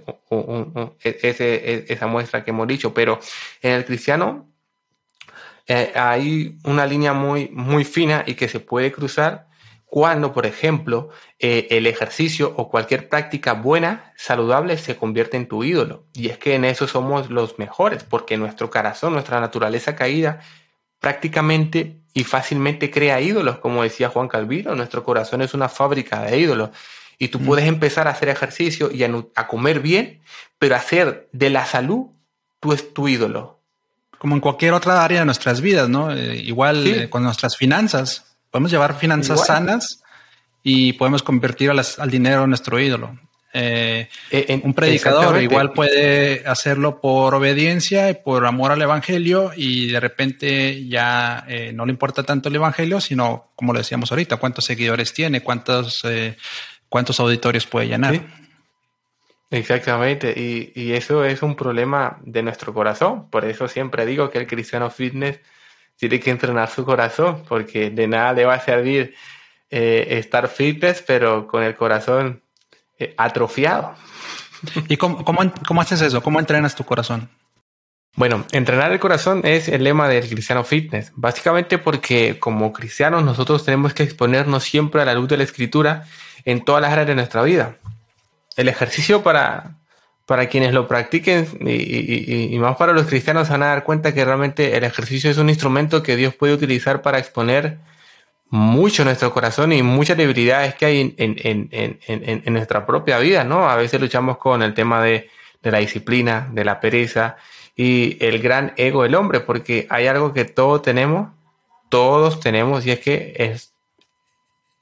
e, 1.03 1.19
e, 1.21 1.85
esa 1.87 2.07
muestra 2.07 2.43
que 2.43 2.51
hemos 2.51 2.67
dicho. 2.67 2.93
Pero 2.93 3.19
en 3.61 3.71
el 3.71 3.85
cristiano 3.85 4.49
eh, 5.67 5.91
hay 5.95 6.57
una 6.63 6.85
línea 6.85 7.13
muy, 7.13 7.49
muy 7.51 7.83
fina 7.83 8.23
y 8.25 8.35
que 8.35 8.47
se 8.47 8.59
puede 8.59 8.91
cruzar 8.91 9.47
cuando, 9.85 10.33
por 10.33 10.45
ejemplo, 10.45 11.09
eh, 11.39 11.67
el 11.71 11.87
ejercicio 11.87 12.53
o 12.57 12.69
cualquier 12.69 13.07
práctica 13.07 13.53
buena, 13.53 14.13
saludable, 14.17 14.77
se 14.77 14.97
convierte 14.97 15.37
en 15.37 15.47
tu 15.47 15.63
ídolo. 15.63 16.05
Y 16.13 16.29
es 16.29 16.37
que 16.37 16.55
en 16.55 16.65
eso 16.65 16.87
somos 16.87 17.29
los 17.29 17.57
mejores, 17.59 18.03
porque 18.03 18.37
nuestro 18.37 18.69
corazón, 18.69 19.13
nuestra 19.13 19.39
naturaleza 19.39 19.95
caída, 19.95 20.41
prácticamente 20.99 22.01
y 22.15 22.23
fácilmente 22.23 22.89
crea 22.89 23.19
ídolos, 23.19 23.57
como 23.59 23.83
decía 23.83 24.07
Juan 24.07 24.29
Calvino, 24.29 24.73
nuestro 24.73 25.03
corazón 25.03 25.41
es 25.41 25.53
una 25.53 25.67
fábrica 25.67 26.21
de 26.21 26.39
ídolos. 26.39 26.69
Y 27.19 27.27
tú 27.27 27.41
mm. 27.41 27.45
puedes 27.45 27.65
empezar 27.67 28.07
a 28.07 28.11
hacer 28.11 28.29
ejercicio 28.29 28.89
y 28.89 29.03
a, 29.03 29.47
comer 29.47 29.81
bien, 29.81 30.21
pero 30.57 30.77
hacer 30.77 31.27
de 31.33 31.49
la 31.49 31.65
salud 31.65 32.07
tu, 32.61 32.73
tu 32.77 33.09
ídolo. 33.09 33.59
Como 34.17 34.33
en 34.33 34.39
cualquier 34.39 34.71
otra 34.71 35.03
área 35.03 35.19
de 35.19 35.25
nuestras 35.25 35.59
vidas, 35.59 35.89
¿no? 35.89 36.09
Eh, 36.09 36.37
igual 36.37 36.87
eh, 36.87 37.09
con 37.09 37.21
nuestras 37.21 37.57
finanzas. 37.57 38.37
Podemos 38.49 38.71
llevar 38.71 38.97
finanzas 38.97 39.45
sanas 39.45 40.01
y 40.63 40.93
podemos 40.93 41.21
convertir 41.21 41.69
al 41.69 42.09
dinero 42.09 42.43
en 42.43 42.49
nuestro 42.49 42.79
ídolo. 42.79 43.19
Eh, 43.57 44.09
un 44.63 44.73
predicador 44.73 45.41
igual 45.41 45.71
puede 45.71 46.43
hacerlo 46.45 46.99
por 46.99 47.33
obediencia 47.35 48.09
y 48.09 48.15
por 48.15 48.45
amor 48.45 48.71
al 48.71 48.81
evangelio 48.81 49.51
y 49.55 49.87
de 49.91 49.99
repente 49.99 50.85
ya 50.87 51.45
no 51.73 51.85
le 51.85 51.91
importa 51.91 52.23
tanto 52.23 52.49
el 52.49 52.55
evangelio, 52.55 52.99
sino 52.99 53.51
como 53.55 53.71
lo 53.71 53.79
decíamos 53.79 54.11
ahorita, 54.11 54.37
cuántos 54.37 54.65
seguidores 54.65 55.13
tiene, 55.13 55.41
cuántos 55.41 56.03
cuántos 56.89 57.19
auditorios 57.19 57.65
puede 57.65 57.87
llenar. 57.87 58.21
Exactamente, 59.51 60.33
y, 60.35 60.93
eso 60.93 61.23
es 61.23 61.41
un 61.41 61.55
problema 61.55 62.17
de 62.23 62.41
nuestro 62.41 62.73
corazón. 62.73 63.29
Por 63.29 63.45
eso 63.45 63.67
siempre 63.67 64.05
digo 64.05 64.29
que 64.29 64.39
el 64.39 64.47
cristiano 64.47 64.89
fitness 64.89 65.39
tiene 65.97 66.19
que 66.19 66.31
entrenar 66.31 66.69
su 66.69 66.83
corazón, 66.83 67.43
porque 67.47 67.89
de 67.89 68.07
nada 68.07 68.33
le 68.33 68.45
va 68.45 68.55
a 68.55 68.59
servir 68.59 69.13
eh, 69.69 70.07
estar 70.11 70.47
fitness, 70.47 71.03
pero 71.05 71.47
con 71.47 71.63
el 71.63 71.75
corazón 71.75 72.41
eh, 72.99 73.13
atrofiado. 73.17 73.95
¿Y 74.87 74.97
cómo, 74.97 75.23
cómo, 75.23 75.81
haces 75.81 76.01
eso? 76.01 76.21
¿Cómo 76.21 76.39
entrenas 76.39 76.75
tu 76.75 76.83
corazón? 76.83 77.29
Bueno, 78.15 78.45
entrenar 78.53 78.91
el 78.93 78.99
corazón 78.99 79.41
es 79.43 79.67
el 79.67 79.83
lema 79.83 80.07
del 80.07 80.27
cristiano 80.29 80.63
fitness, 80.63 81.11
básicamente 81.15 81.77
porque 81.77 82.39
como 82.39 82.71
cristianos 82.71 83.23
nosotros 83.23 83.65
tenemos 83.65 83.93
que 83.93 84.03
exponernos 84.03 84.63
siempre 84.63 85.01
a 85.01 85.05
la 85.05 85.13
luz 85.13 85.27
de 85.27 85.37
la 85.37 85.43
escritura 85.43 86.05
en 86.45 86.63
todas 86.63 86.81
las 86.81 86.93
áreas 86.93 87.07
de 87.07 87.15
nuestra 87.15 87.41
vida. 87.41 87.75
El 88.55 88.69
ejercicio 88.69 89.21
para, 89.21 89.79
para 90.25 90.47
quienes 90.47 90.73
lo 90.73 90.87
practiquen 90.87 91.47
y, 91.59 92.57
más 92.57 92.77
para 92.77 92.93
los 92.93 93.05
cristianos 93.05 93.49
van 93.49 93.63
a 93.63 93.67
dar 93.67 93.83
cuenta 93.83 94.13
que 94.13 94.25
realmente 94.25 94.77
el 94.77 94.83
ejercicio 94.83 95.29
es 95.29 95.37
un 95.37 95.49
instrumento 95.49 96.01
que 96.01 96.15
Dios 96.15 96.33
puede 96.33 96.53
utilizar 96.53 97.01
para 97.01 97.19
exponer 97.19 97.79
mucho 98.49 99.03
nuestro 99.03 99.33
corazón 99.33 99.73
y 99.73 99.81
muchas 99.83 100.17
debilidades 100.17 100.75
que 100.75 100.85
hay 100.85 101.15
en, 101.17 102.53
nuestra 102.53 102.85
propia 102.85 103.19
vida, 103.19 103.43
¿no? 103.43 103.69
A 103.69 103.75
veces 103.75 103.99
luchamos 103.99 104.37
con 104.37 104.61
el 104.61 104.73
tema 104.73 105.01
de, 105.01 105.29
de 105.61 105.71
la 105.71 105.79
disciplina, 105.79 106.49
de 106.51 106.63
la 106.63 106.79
pereza 106.79 107.37
y 107.75 108.17
el 108.23 108.39
gran 108.39 108.73
ego 108.77 109.03
del 109.03 109.15
hombre, 109.15 109.41
porque 109.41 109.87
hay 109.89 110.07
algo 110.07 110.33
que 110.33 110.45
todos 110.45 110.81
tenemos, 110.81 111.29
todos 111.89 112.39
tenemos, 112.39 112.85
y 112.85 112.91
es 112.91 112.99
que 112.99 113.33
es 113.37 113.73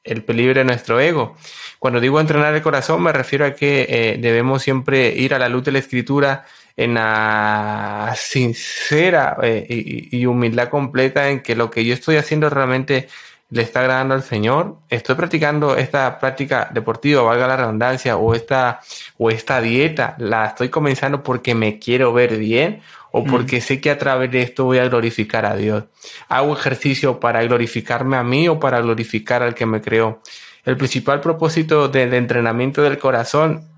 el 0.03 0.23
peligro 0.23 0.59
de 0.59 0.65
nuestro 0.65 0.99
ego. 0.99 1.35
Cuando 1.79 1.99
digo 1.99 2.19
entrenar 2.19 2.53
el 2.53 2.61
corazón, 2.61 3.01
me 3.01 3.11
refiero 3.11 3.45
a 3.45 3.53
que 3.55 3.85
eh, 3.89 4.17
debemos 4.19 4.61
siempre 4.61 5.09
ir 5.15 5.33
a 5.33 5.39
la 5.39 5.49
luz 5.49 5.63
de 5.63 5.71
la 5.71 5.79
escritura 5.79 6.45
en 6.75 6.95
la 6.95 8.13
sincera 8.17 9.37
eh, 9.43 9.65
y, 10.11 10.25
humildad 10.25 10.69
completa 10.69 11.29
en 11.29 11.41
que 11.41 11.55
lo 11.55 11.69
que 11.69 11.85
yo 11.85 11.93
estoy 11.93 12.15
haciendo 12.15 12.49
realmente 12.49 13.07
le 13.53 13.61
está 13.61 13.81
agradando 13.81 14.15
al 14.15 14.23
Señor. 14.23 14.77
Estoy 14.89 15.15
practicando 15.15 15.77
esta 15.77 16.19
práctica 16.19 16.69
deportiva, 16.73 17.21
valga 17.21 17.47
la 17.47 17.57
redundancia, 17.57 18.17
o 18.17 18.33
esta, 18.33 18.81
o 19.17 19.29
esta 19.29 19.61
dieta, 19.61 20.15
la 20.17 20.47
estoy 20.47 20.69
comenzando 20.69 21.21
porque 21.21 21.53
me 21.53 21.77
quiero 21.77 22.13
ver 22.13 22.37
bien 22.37 22.81
o 23.11 23.21
mm. 23.21 23.29
porque 23.29 23.61
sé 23.61 23.79
que 23.79 23.91
a 23.91 23.99
través 23.99 24.31
de 24.31 24.41
esto 24.41 24.65
voy 24.65 24.79
a 24.79 24.87
glorificar 24.89 25.45
a 25.45 25.55
Dios. 25.55 25.83
Hago 26.29 26.57
ejercicio 26.57 27.19
para 27.19 27.43
glorificarme 27.43 28.17
a 28.17 28.23
mí 28.23 28.47
o 28.47 28.59
para 28.59 28.81
glorificar 28.81 29.43
al 29.43 29.53
que 29.53 29.67
me 29.67 29.81
creó. 29.81 30.19
El 30.65 30.75
principal 30.75 31.21
propósito 31.21 31.89
del 31.89 32.13
entrenamiento 32.15 32.81
del 32.81 32.97
corazón 32.97 33.69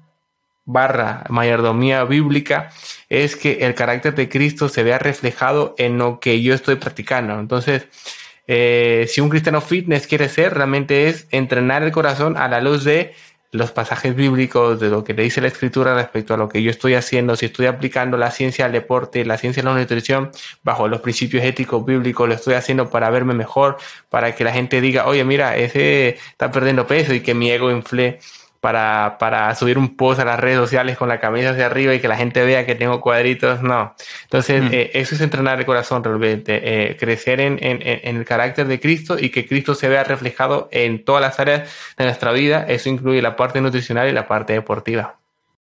barra 0.64 1.26
mayordomía 1.30 2.04
bíblica 2.06 2.72
es 3.10 3.36
que 3.36 3.66
el 3.66 3.76
carácter 3.76 4.16
de 4.16 4.30
Cristo 4.30 4.70
se 4.70 4.84
vea 4.84 5.00
reflejado 5.00 5.76
en 5.78 5.98
lo 5.98 6.20
que 6.20 6.42
yo 6.42 6.54
estoy 6.54 6.76
practicando. 6.76 7.38
Entonces, 7.38 7.88
eh, 8.48 9.06
si 9.10 9.22
un 9.22 9.30
cristiano 9.30 9.62
fitness 9.62 10.08
quiere 10.08 10.30
ser, 10.30 10.54
realmente 10.54 11.08
es 11.08 11.28
entrenar 11.32 11.84
el 11.84 11.92
corazón 11.92 12.38
a 12.38 12.48
la 12.48 12.62
luz 12.62 12.84
de 12.84 13.14
los 13.52 13.72
pasajes 13.72 14.16
bíblicos, 14.16 14.80
de 14.80 14.90
lo 14.90 15.04
que 15.04 15.14
le 15.14 15.24
dice 15.24 15.42
la 15.42 15.48
escritura 15.48 15.96
respecto 15.96 16.34
a 16.34 16.38
lo 16.38 16.50
que 16.50 16.62
yo 16.62 16.70
estoy 16.70 16.94
haciendo, 16.94 17.36
si 17.36 17.46
estoy 17.46 17.68
aplicando 17.68 18.18
la 18.18 18.32
ciencia 18.32 18.66
al 18.66 18.72
deporte, 18.72 19.26
la 19.26 19.38
ciencia 19.38 19.64
de 19.64 19.70
la 19.70 19.76
nutrición, 19.76 20.32
bajo 20.64 20.88
los 20.88 21.02
principios 21.02 21.44
éticos 21.44 21.86
bíblicos, 21.86 22.28
lo 22.28 22.36
estoy 22.36 22.56
haciendo 22.56 22.90
para 22.90 23.10
verme 23.10 23.34
mejor, 23.34 23.78
para 24.10 24.36
que 24.36 24.44
la 24.44 24.52
gente 24.52 24.82
diga, 24.82 25.08
oye, 25.08 25.24
mira, 25.24 25.56
ese 25.56 26.18
está 26.32 26.52
perdiendo 26.52 26.86
peso 26.86 27.14
y 27.14 27.22
que 27.22 27.34
mi 27.34 27.50
ego 27.50 27.72
infle 27.72 28.20
para, 28.66 29.18
para 29.20 29.54
subir 29.54 29.78
un 29.78 29.96
post 29.96 30.20
a 30.20 30.26
las 30.26 30.40
redes 30.40 30.58
sociales 30.58 30.98
con 30.98 31.08
la 31.08 31.20
camisa 31.20 31.52
hacia 31.52 31.68
arriba 31.68 31.94
y 31.94 32.00
que 32.00 32.08
la 32.08 32.18
gente 32.18 32.44
vea 32.44 32.66
que 32.66 32.74
tengo 32.74 33.00
cuadritos, 33.00 33.62
no. 33.62 33.94
Entonces, 34.24 34.64
mm. 34.64 34.70
eh, 34.72 34.92
eso 34.96 35.14
es 35.14 35.22
entrenar 35.22 35.60
el 35.60 35.68
corazón 35.68 36.04
realmente, 36.04 36.62
eh, 36.64 36.98
crecer 36.98 37.42
en, 37.42 37.60
en, 37.64 37.80
en, 37.84 38.18
el 38.18 38.26
carácter 38.26 38.66
de 38.66 38.80
Cristo 38.80 39.18
y 39.20 39.30
que 39.30 39.48
Cristo 39.48 39.76
se 39.76 39.88
vea 39.88 40.04
reflejado 40.04 40.68
en 40.72 41.06
todas 41.06 41.22
las 41.22 41.40
áreas 41.40 41.72
de 41.96 42.06
nuestra 42.06 42.32
vida. 42.32 42.66
Eso 42.68 42.90
incluye 42.90 43.22
la 43.22 43.36
parte 43.36 43.62
nutricional 43.62 44.10
y 44.10 44.14
la 44.14 44.28
parte 44.28 44.54
deportiva. 44.54 45.20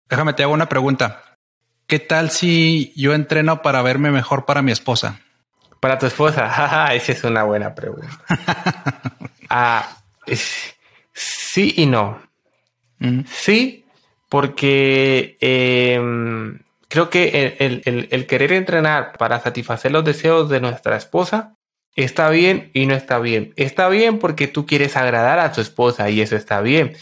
Déjame, 0.09 0.33
te 0.33 0.43
hago 0.43 0.51
una 0.51 0.67
pregunta. 0.67 1.37
¿Qué 1.87 1.99
tal 1.99 2.29
si 2.29 2.91
yo 2.97 3.13
entreno 3.13 3.61
para 3.61 3.81
verme 3.83 4.11
mejor 4.11 4.43
para 4.43 4.61
mi 4.61 4.73
esposa? 4.73 5.21
Para 5.79 5.97
tu 5.97 6.07
esposa, 6.07 6.51
esa 6.93 7.11
es 7.13 7.23
una 7.23 7.43
buena 7.43 7.73
pregunta. 7.73 8.09
ah, 9.49 9.87
sí 11.13 11.73
y 11.77 11.85
no. 11.85 12.30
Sí, 13.25 13.85
porque 14.29 15.37
em, 15.41 16.59
creo 16.87 17.09
que 17.09 17.55
el, 17.59 18.27
querer 18.27 18.53
entrenar 18.53 19.13
para 19.17 19.39
satisfacer 19.39 19.91
los 19.91 20.05
deseos 20.05 20.49
de 20.49 20.61
nuestra 20.61 20.97
esposa 20.97 21.55
está 21.95 22.29
bien 22.29 22.69
y 22.73 22.85
no 22.85 22.95
está 22.95 23.19
bien. 23.19 23.53
Está 23.55 23.89
bien 23.89 24.19
porque 24.19 24.47
tú 24.47 24.65
quieres 24.65 24.95
agradar 24.95 25.39
a 25.39 25.51
tu 25.51 25.61
esposa 25.61 26.09
y 26.09 26.21
eso 26.21 26.35
está 26.35 26.61
bien. 26.61 26.93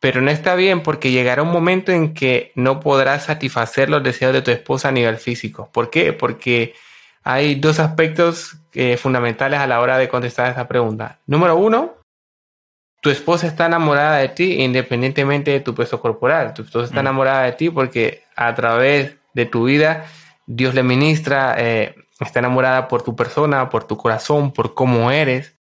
Pero 0.00 0.20
no 0.20 0.30
está 0.30 0.54
bien 0.54 0.82
porque 0.82 1.10
llegará 1.10 1.42
un 1.42 1.50
momento 1.50 1.92
en 1.92 2.14
que 2.14 2.52
no 2.54 2.78
podrás 2.78 3.24
satisfacer 3.24 3.90
los 3.90 4.02
deseos 4.02 4.32
de 4.32 4.42
tu 4.42 4.50
esposa 4.50 4.88
a 4.88 4.92
nivel 4.92 5.16
físico. 5.16 5.68
¿Por 5.72 5.90
qué? 5.90 6.12
Porque 6.12 6.74
hay 7.24 7.56
dos 7.56 7.80
aspectos 7.80 8.56
eh, 8.74 8.96
fundamentales 8.96 9.60
a 9.60 9.66
la 9.66 9.80
hora 9.80 9.98
de 9.98 10.08
contestar 10.08 10.48
esta 10.48 10.68
pregunta. 10.68 11.18
Número 11.26 11.56
uno, 11.56 11.97
tu 13.00 13.10
esposa 13.10 13.46
está 13.46 13.66
enamorada 13.66 14.16
de 14.16 14.28
ti 14.28 14.62
independientemente 14.62 15.50
de 15.50 15.60
tu 15.60 15.74
peso 15.74 16.00
corporal. 16.00 16.54
Tu 16.54 16.62
esposa 16.62 16.86
está 16.86 16.96
mm. 16.96 17.06
enamorada 17.06 17.42
de 17.44 17.52
ti 17.52 17.70
porque 17.70 18.24
a 18.36 18.54
través 18.54 19.16
de 19.34 19.46
tu 19.46 19.64
vida 19.64 20.06
Dios 20.46 20.74
le 20.74 20.82
ministra, 20.82 21.54
eh, 21.58 21.94
está 22.18 22.40
enamorada 22.40 22.88
por 22.88 23.02
tu 23.02 23.14
persona, 23.14 23.68
por 23.68 23.84
tu 23.84 23.96
corazón, 23.96 24.52
por 24.52 24.74
cómo 24.74 25.10
eres. 25.10 25.56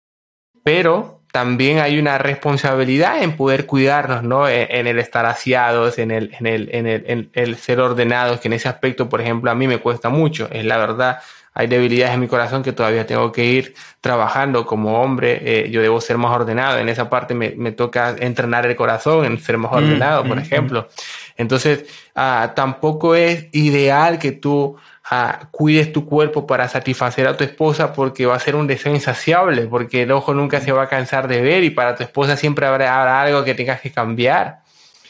Pero 0.63 1.21
también 1.31 1.79
hay 1.79 1.99
una 1.99 2.17
responsabilidad 2.17 3.21
en 3.21 3.35
poder 3.35 3.65
cuidarnos, 3.65 4.23
¿no? 4.23 4.47
E, 4.47 4.79
en, 4.79 4.87
el 4.87 4.97
estar 4.97 5.25
aseados, 5.25 5.99
en 5.99 6.11
el, 6.11 6.33
en 6.39 6.47
el, 6.47 6.69
en 6.73 6.87
el, 6.87 7.03
en 7.05 7.29
el 7.33 7.57
ser 7.57 7.79
ordenados, 7.79 8.39
que 8.39 8.47
en 8.47 8.53
ese 8.53 8.69
aspecto, 8.69 9.09
por 9.09 9.21
ejemplo, 9.21 9.51
a 9.51 9.55
mí 9.55 9.67
me 9.67 9.79
cuesta 9.79 10.09
mucho. 10.09 10.49
Es 10.51 10.65
la 10.65 10.77
verdad 10.77 11.19
hay 11.59 11.65
debilidades 11.65 12.13
en 12.13 12.19
mi 12.19 12.27
corazón 12.27 12.61
que 12.61 12.71
todavía 12.71 13.07
tengo 13.07 13.31
que 13.31 13.43
ir 13.43 13.73
trabajando 13.99 14.63
como 14.67 15.01
hombre. 15.01 15.41
Eh, 15.41 15.71
yo 15.71 15.81
debo 15.81 15.99
ser 15.99 16.19
más 16.19 16.31
ordenado. 16.31 16.77
En 16.77 16.87
esa 16.87 17.09
parte 17.09 17.33
me, 17.33 17.55
me, 17.57 17.71
toca 17.71 18.15
entrenar 18.19 18.67
el 18.67 18.75
corazón 18.75 19.25
en 19.25 19.39
ser 19.39 19.57
más 19.57 19.71
mm, 19.71 19.75
ordenado, 19.75 20.23
por 20.23 20.37
mm, 20.37 20.39
ejemplo. 20.39 20.87
Entonces, 21.35 21.85
ah, 22.13 22.53
tampoco 22.55 23.15
es 23.15 23.47
ideal 23.53 24.19
que 24.19 24.33
tú 24.33 24.77
ah, 25.09 25.47
cuides 25.49 25.91
tu 25.91 26.05
cuerpo 26.05 26.45
para 26.45 26.67
satisfacer 26.67 27.25
a 27.25 27.35
tu 27.35 27.43
esposa 27.43 27.91
porque 27.91 28.27
va 28.27 28.35
a 28.35 28.39
ser 28.39 28.55
un 28.55 28.67
deseo 28.67 28.93
insaciable, 28.93 29.65
porque 29.65 30.03
el 30.03 30.11
ojo 30.11 30.35
nunca 30.35 30.61
se 30.61 30.71
va 30.71 30.83
a 30.83 30.87
cansar 30.87 31.27
de 31.27 31.41
ver 31.41 31.63
y 31.63 31.71
para 31.71 31.95
tu 31.95 32.03
esposa 32.03 32.37
siempre 32.37 32.67
habrá, 32.67 33.19
algo 33.19 33.43
que 33.43 33.55
tengas 33.55 33.81
que 33.81 33.91
cambiar. 33.91 34.59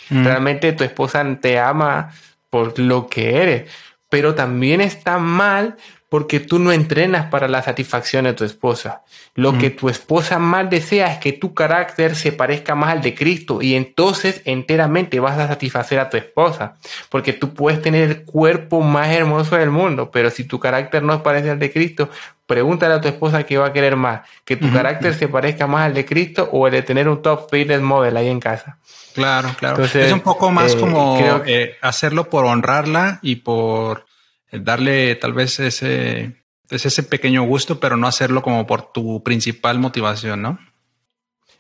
Mm. 0.09 0.23
Realmente 0.23 0.71
tu 0.71 0.85
esposa 0.85 1.25
te 1.41 1.59
ama 1.59 2.13
por 2.49 2.79
lo 2.79 3.07
que 3.07 3.35
eres, 3.35 3.71
pero 4.07 4.33
también 4.33 4.79
está 4.79 5.17
mal 5.17 5.75
porque 6.09 6.39
tú 6.39 6.57
no 6.57 6.71
entrenas 6.71 7.29
para 7.29 7.47
la 7.47 7.61
satisfacción 7.61 8.25
de 8.25 8.33
tu 8.33 8.45
esposa. 8.45 9.01
Lo 9.35 9.57
que 9.57 9.69
tu 9.69 9.89
esposa 9.89 10.39
más 10.39 10.69
desea 10.69 11.11
es 11.11 11.19
que 11.19 11.33
tu 11.33 11.53
carácter 11.53 12.15
se 12.15 12.31
parezca 12.31 12.75
más 12.75 12.91
al 12.91 13.01
de 13.01 13.13
Cristo 13.13 13.61
y 13.61 13.75
entonces 13.75 14.41
enteramente 14.45 15.19
vas 15.19 15.37
a 15.37 15.47
satisfacer 15.47 15.99
a 15.99 16.09
tu 16.09 16.17
esposa, 16.17 16.75
porque 17.09 17.33
tú 17.33 17.53
puedes 17.53 17.81
tener 17.81 18.09
el 18.09 18.23
cuerpo 18.23 18.81
más 18.81 19.09
hermoso 19.09 19.57
del 19.57 19.69
mundo, 19.69 20.09
pero 20.09 20.29
si 20.29 20.45
tu 20.45 20.59
carácter 20.59 21.03
no 21.03 21.21
parece 21.21 21.49
al 21.49 21.59
de 21.59 21.71
Cristo, 21.71 22.09
pregúntale 22.45 22.93
a 22.93 23.01
tu 23.01 23.09
esposa 23.09 23.43
qué 23.43 23.57
va 23.57 23.67
a 23.67 23.73
querer 23.73 23.97
más, 23.97 24.21
que 24.45 24.55
tu 24.55 24.71
carácter 24.71 25.13
se 25.13 25.27
parezca 25.27 25.67
más 25.67 25.87
al 25.87 25.93
de 25.93 26.05
Cristo 26.05 26.49
o 26.53 26.67
el 26.67 26.73
de 26.73 26.81
tener 26.81 27.09
un 27.09 27.21
top 27.21 27.49
fitness 27.51 27.81
model 27.81 28.15
ahí 28.15 28.29
en 28.29 28.39
casa. 28.39 28.77
Claro, 29.13 29.49
claro. 29.57 29.83
es 29.83 30.13
un 30.13 30.21
poco 30.21 30.51
más 30.51 30.73
eh, 30.73 30.79
como 30.79 31.43
eh, 31.45 31.75
hacerlo 31.81 32.29
por 32.29 32.45
honrarla 32.45 33.19
y 33.21 33.37
por 33.37 34.06
darle 34.51 35.15
tal 35.15 35.33
vez 35.33 35.59
ese, 35.59 36.43
es 36.69 36.85
ese 36.85 37.03
pequeño 37.03 37.43
gusto, 37.43 37.79
pero 37.79 37.97
no 37.97 38.07
hacerlo 38.07 38.41
como 38.41 38.65
por 38.67 38.91
tu 38.91 39.23
principal 39.23 39.79
motivación, 39.79 40.41
¿no? 40.41 40.59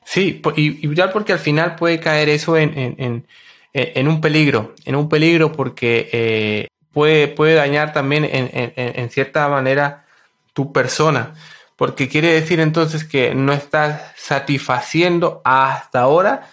Sí, 0.03 0.41
y, 0.55 0.95
ya 0.95 1.11
porque 1.11 1.33
al 1.33 1.39
final 1.39 1.75
puede 1.75 1.99
caer 1.99 2.29
eso 2.29 2.55
en, 2.55 3.25
un 3.73 4.21
peligro, 4.21 4.73
en 4.85 4.95
un 4.95 5.09
peligro 5.09 5.51
porque 5.51 6.09
eh, 6.13 6.67
puede, 6.93 7.27
puede 7.27 7.55
dañar 7.55 7.91
también 7.91 8.23
en, 8.23 9.09
cierta 9.09 9.49
manera 9.49 10.05
tu 10.53 10.71
persona, 10.71 11.33
porque 11.75 12.07
quiere 12.07 12.29
decir 12.29 12.61
entonces 12.61 13.03
que 13.03 13.35
no 13.35 13.51
estás 13.51 14.13
satisfaciendo 14.15 15.41
hasta 15.43 15.99
ahora 15.99 16.49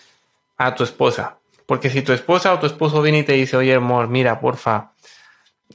a 0.56 0.74
tu 0.74 0.82
esposa. 0.82 1.38
Porque 1.64 1.90
si 1.90 2.02
tu 2.02 2.12
esposa 2.12 2.52
o 2.52 2.58
tu 2.58 2.66
esposo 2.66 3.00
viene 3.02 3.20
y 3.20 3.22
te 3.22 3.32
dice, 3.34 3.56
oye, 3.56 3.74
amor, 3.74 4.08
mira, 4.08 4.40
porfa, 4.40 4.90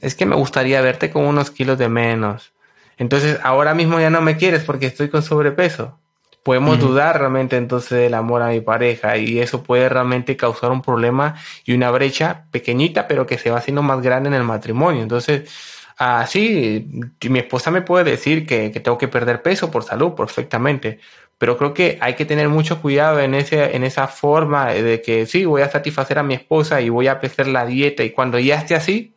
es 0.00 0.14
que 0.14 0.26
me 0.26 0.36
gustaría 0.36 0.80
verte 0.80 1.10
con 1.10 1.24
unos 1.24 1.50
kilos 1.50 1.78
de 1.78 1.88
menos. 1.88 2.52
Entonces, 2.96 3.38
ahora 3.42 3.74
mismo 3.74 3.98
ya 4.00 4.10
no 4.10 4.20
me 4.20 4.36
quieres 4.36 4.64
porque 4.64 4.86
estoy 4.86 5.08
con 5.08 5.22
sobrepeso 5.22 6.00
podemos 6.42 6.78
dudar 6.78 7.18
realmente 7.18 7.56
entonces 7.56 7.90
del 7.98 8.14
amor 8.14 8.42
a 8.42 8.48
mi 8.48 8.60
pareja 8.60 9.16
y 9.16 9.38
eso 9.38 9.62
puede 9.62 9.88
realmente 9.88 10.36
causar 10.36 10.70
un 10.70 10.82
problema 10.82 11.36
y 11.64 11.74
una 11.74 11.90
brecha 11.90 12.46
pequeñita 12.50 13.06
pero 13.06 13.26
que 13.26 13.38
se 13.38 13.50
va 13.50 13.58
haciendo 13.58 13.82
más 13.82 14.00
grande 14.00 14.28
en 14.28 14.34
el 14.34 14.44
matrimonio. 14.44 15.02
Entonces, 15.02 15.50
así 15.98 16.88
mi 17.28 17.38
esposa 17.40 17.70
me 17.70 17.82
puede 17.82 18.10
decir 18.10 18.46
que, 18.46 18.70
tengo 18.70 18.96
que 18.96 19.08
perder 19.08 19.42
peso 19.42 19.70
por 19.70 19.84
salud 19.84 20.14
perfectamente, 20.14 20.98
pero 21.36 21.58
creo 21.58 21.74
que 21.74 21.98
hay 22.00 22.14
que 22.14 22.24
tener 22.24 22.48
mucho 22.48 22.80
cuidado 22.80 23.20
en, 23.20 23.34
ese, 23.34 23.76
en 23.76 23.84
esa 23.84 24.06
forma 24.06 24.68
de 24.68 25.02
que 25.02 25.26
sí, 25.26 25.44
voy 25.44 25.62
a 25.62 25.70
satisfacer 25.70 26.18
a 26.18 26.22
mi 26.22 26.34
esposa 26.34 26.80
y 26.80 26.88
voy 26.88 27.06
a 27.08 27.12
hacer 27.12 27.48
la 27.48 27.66
dieta 27.66 28.02
y 28.02 28.10
cuando 28.10 28.38
ya 28.38 28.56
esté 28.56 28.74
así, 28.74 29.14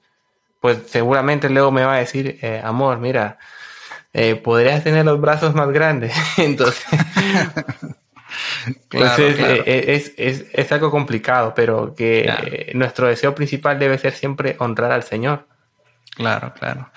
pues 0.63 0.79
seguramente 0.87 1.49
luego 1.49 1.73
me 1.73 1.83
va 1.83 1.95
a 1.95 1.99
decir, 1.99 2.39
eh, 2.41 2.61
amor, 2.63 2.97
mira, 2.97 3.37
eh, 4.13 4.35
podrías 4.35 4.81
tener 4.81 5.03
los 5.03 5.19
brazos 5.19 5.53
más 5.53 5.69
grandes. 5.73 6.15
Entonces, 6.37 6.85
eh, 8.95 10.13
Es, 10.53 10.71
algo 10.71 10.89
complicado, 10.89 11.53
pero 11.53 11.93
que 11.93 12.71
nuestro 12.75 13.07
deseo 13.09 13.35
principal 13.35 13.77
debe 13.77 13.97
ser 13.97 14.13
siempre 14.13 14.55
honrar 14.57 14.93
al 14.93 15.03
Señor. 15.03 15.49
Claro, 16.15 16.53
claro. 16.57 16.89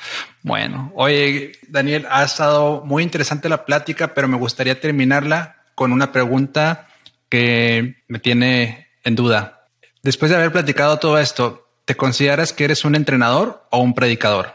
Bueno, 0.42 0.92
oye, 0.94 1.50
Daniel, 1.66 2.06
ha 2.08 2.22
estado 2.22 2.84
muy 2.84 3.02
interesante 3.02 3.48
la 3.48 3.64
plática, 3.64 4.14
pero 4.14 4.28
me 4.28 4.36
gustaría 4.36 4.80
terminarla 4.80 5.56
con 5.74 5.92
una 5.92 6.12
pregunta 6.12 6.86
que 7.28 7.96
me 8.06 8.20
tiene 8.20 8.90
en 9.02 9.16
duda. 9.16 9.66
Después 10.04 10.30
de 10.30 10.36
haber 10.36 10.52
platicado 10.52 11.00
todo 11.00 11.18
esto, 11.18 11.65
¿te 11.86 11.96
consideras 11.96 12.52
que 12.52 12.64
eres 12.64 12.84
un 12.84 12.94
entrenador 12.94 13.64
o 13.70 13.78
un 13.78 13.94
predicador? 13.94 14.52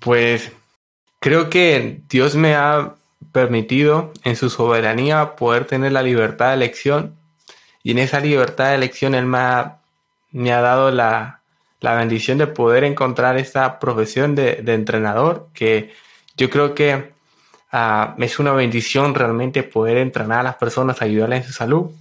Pues 0.00 0.50
Creo 1.22 1.50
que 1.50 2.00
Dios 2.08 2.34
me 2.34 2.56
ha 2.56 2.96
permitido 3.30 4.12
en 4.24 4.34
su 4.34 4.50
soberanía 4.50 5.36
poder 5.36 5.66
tener 5.66 5.92
la 5.92 6.02
libertad 6.02 6.48
de 6.48 6.54
elección 6.54 7.14
y 7.84 7.92
en 7.92 7.98
esa 7.98 8.18
libertad 8.18 8.70
de 8.70 8.74
elección 8.74 9.14
Él 9.14 9.26
me 9.26 9.38
ha, 9.38 9.78
me 10.32 10.52
ha 10.52 10.60
dado 10.60 10.90
la, 10.90 11.40
bendición 11.80 12.38
de 12.38 12.48
poder 12.48 12.82
encontrar 12.82 13.38
esta 13.38 13.78
profesión 13.78 14.34
de, 14.34 14.64
entrenador 14.66 15.46
que 15.54 15.92
yo 16.36 16.50
creo 16.50 16.74
que 16.74 17.12
ah, 17.70 18.16
es 18.18 18.40
una 18.40 18.50
bendición 18.50 19.14
realmente 19.14 19.62
poder 19.62 19.98
entrenar 19.98 20.40
a 20.40 20.42
las 20.42 20.56
personas, 20.56 21.02
ayudarles 21.02 21.42
en 21.42 21.46
su 21.46 21.52
salud, 21.52 21.92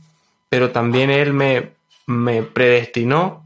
pero 0.50 0.72
también 0.72 1.12
Él 1.12 1.32
me, 1.32 1.74
me 2.08 2.41
predestinó 2.41 3.40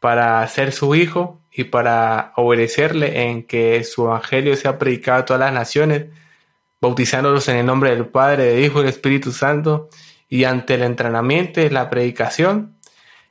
para 0.00 0.46
ser 0.48 0.72
su 0.72 0.94
hijo 0.94 1.40
y 1.52 1.64
para 1.64 2.32
obedecerle 2.36 3.28
en 3.28 3.44
que 3.44 3.84
su 3.84 4.06
evangelio 4.06 4.56
sea 4.56 4.78
predicado 4.78 5.20
a 5.20 5.24
todas 5.24 5.40
las 5.40 5.52
naciones, 5.52 6.06
bautizándolos 6.80 7.46
en 7.48 7.56
el 7.56 7.66
nombre 7.66 7.90
del 7.90 8.06
Padre, 8.06 8.44
del 8.44 8.64
Hijo 8.64 8.78
y 8.78 8.82
del 8.82 8.90
Espíritu 8.90 9.32
Santo, 9.32 9.88
y 10.28 10.44
ante 10.44 10.74
el 10.74 10.82
entrenamiento 10.82 11.60
y 11.60 11.68
la 11.68 11.90
predicación, 11.90 12.76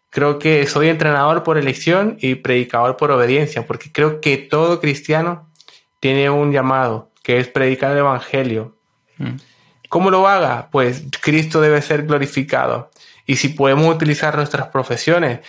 creo 0.09 0.37
que 0.37 0.67
soy 0.67 0.89
entrenador 0.89 1.43
por 1.43 1.57
elección 1.57 2.17
y 2.19 2.35
predicador 2.35 2.97
por 2.97 3.11
obediencia, 3.11 3.65
porque 3.65 3.91
creo 3.91 4.21
que 4.21 4.37
todo 4.37 4.79
cristiano 4.79 5.49
tiene 5.99 6.29
un 6.29 6.51
llamado, 6.51 7.09
que 7.23 7.39
es 7.39 7.47
predicar 7.47 7.93
el 7.93 7.99
Evangelio. 7.99 8.75
Mm. 9.17 9.35
¿Cómo 9.87 10.11
lo 10.11 10.27
haga? 10.27 10.69
Pues 10.71 11.03
Cristo 11.21 11.61
debe 11.61 11.81
ser 11.81 12.05
glorificado. 12.05 12.91
Y 13.29 13.35
si 13.35 13.49
podemos 13.49 13.93
utilizar 13.93 14.35
nuestras 14.35 14.69
profesiones, 14.69 15.41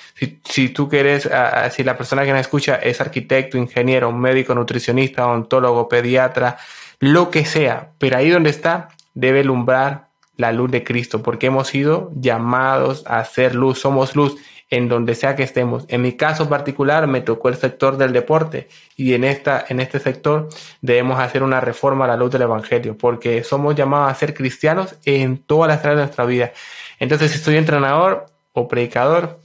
si, 0.44 0.68
tú 0.68 0.86
quieres, 0.90 1.24
ah, 1.24 1.62
ah, 1.64 1.70
si 1.70 1.82
la 1.82 1.96
persona 1.96 2.26
que 2.26 2.30
nos 2.30 2.42
escucha 2.42 2.74
es 2.74 3.00
arquitecto, 3.00 3.56
ingeniero, 3.56 4.12
médico, 4.12 4.54
nutricionista, 4.54 5.26
ontólogo, 5.26 5.88
pediatra, 5.88 6.58
lo 6.98 7.30
que 7.30 7.46
sea, 7.46 7.92
pero 7.96 8.18
ahí 8.18 8.28
donde 8.28 8.50
está 8.50 8.90
debe 9.14 9.40
alumbrar 9.40 10.08
la 10.36 10.52
luz 10.52 10.70
de 10.70 10.84
Cristo, 10.84 11.22
porque 11.22 11.46
hemos 11.46 11.68
sido 11.68 12.10
llamados 12.14 13.02
a 13.06 13.24
ser 13.24 13.54
luz, 13.54 13.78
somos 13.78 14.14
luz 14.14 14.36
en 14.68 14.88
donde 14.88 15.14
sea 15.14 15.34
que 15.34 15.42
estemos. 15.42 15.86
En 15.88 16.02
mi 16.02 16.12
caso 16.12 16.50
particular 16.50 17.06
me 17.06 17.22
tocó 17.22 17.48
el 17.48 17.56
sector 17.56 17.96
del 17.96 18.12
deporte 18.12 18.68
y 18.94 19.14
en, 19.14 19.24
esta, 19.24 19.64
en 19.68 19.80
este 19.80 20.00
sector 20.00 20.50
debemos 20.82 21.18
hacer 21.18 21.42
una 21.42 21.60
reforma 21.60 22.04
a 22.04 22.08
la 22.08 22.16
luz 22.16 22.30
del 22.30 22.42
Evangelio, 22.42 22.96
porque 22.98 23.42
somos 23.42 23.74
llamados 23.74 24.12
a 24.12 24.14
ser 24.14 24.34
cristianos 24.34 24.96
en 25.06 25.38
todas 25.38 25.68
las 25.68 25.80
áreas 25.80 25.96
de 25.96 26.02
nuestra 26.02 26.24
vida. 26.26 26.52
Entonces, 27.00 27.32
si 27.32 27.38
soy 27.38 27.56
entrenador 27.56 28.26
o 28.52 28.68
predicador, 28.68 29.40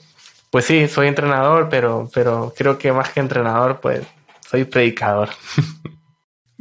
pues 0.51 0.65
sí, 0.65 0.87
soy 0.87 1.07
entrenador, 1.07 1.67
pero, 1.69 2.09
pero 2.13 2.53
creo 2.55 2.77
que 2.77 2.91
más 2.91 3.09
que 3.09 3.19
entrenador, 3.19 3.79
pues 3.81 4.05
soy 4.47 4.65
predicador. 4.65 5.29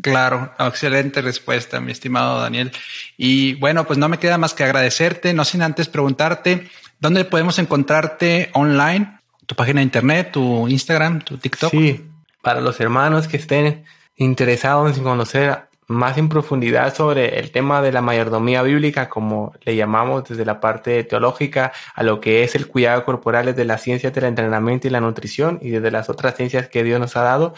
Claro, 0.03 0.53
excelente 0.59 1.23
respuesta, 1.23 1.81
mi 1.81 1.91
estimado 1.91 2.39
Daniel. 2.39 2.71
Y 3.17 3.55
bueno, 3.55 3.87
pues 3.87 3.99
no 3.99 4.11
me 4.11 4.19
queda 4.19 4.37
más 4.37 4.53
que 4.53 4.63
agradecerte, 4.63 5.33
no 5.33 5.47
sin 5.47 5.63
antes 5.63 5.89
preguntarte, 5.89 6.69
¿dónde 7.01 7.25
podemos 7.25 7.59
encontrarte 7.59 8.51
online? 8.53 9.19
¿Tu 9.47 9.55
página 9.55 9.81
de 9.81 9.85
internet, 9.85 10.33
tu 10.33 10.69
Instagram, 10.69 11.21
tu 11.21 11.39
TikTok? 11.39 11.71
Sí, 11.71 12.05
para 12.43 12.61
los 12.61 12.81
hermanos 12.81 13.29
que 13.29 13.39
estén 13.39 13.85
interesados 14.17 14.99
en 14.99 15.05
conocer 15.05 15.69
más 15.87 16.19
en 16.19 16.29
profundidad 16.29 16.95
sobre 16.95 17.39
el 17.39 17.51
tema 17.51 17.83
de 17.83 17.93
la 17.93 18.01
mayordomía 18.01 18.63
bíblica, 18.63 19.09
como 19.09 19.53
le 19.65 19.77
llamamos 19.77 20.25
desde 20.25 20.45
la 20.45 20.61
parte 20.61 21.05
teológica, 21.05 21.73
a 21.95 22.03
lo 22.03 22.21
que 22.21 22.43
es 22.43 22.55
el 22.55 22.67
cuidado 22.67 23.05
corporal 23.05 23.47
desde 23.47 23.65
la 23.65 23.79
ciencia 23.79 24.11
del 24.11 24.25
entrenamiento 24.25 24.87
y 24.87 24.91
la 24.91 25.01
nutrición 25.01 25.59
y 25.63 25.71
desde 25.71 25.91
las 25.91 26.09
otras 26.09 26.37
ciencias 26.37 26.69
que 26.69 26.83
Dios 26.85 27.01
nos 27.01 27.17
ha 27.17 27.23
dado. 27.23 27.55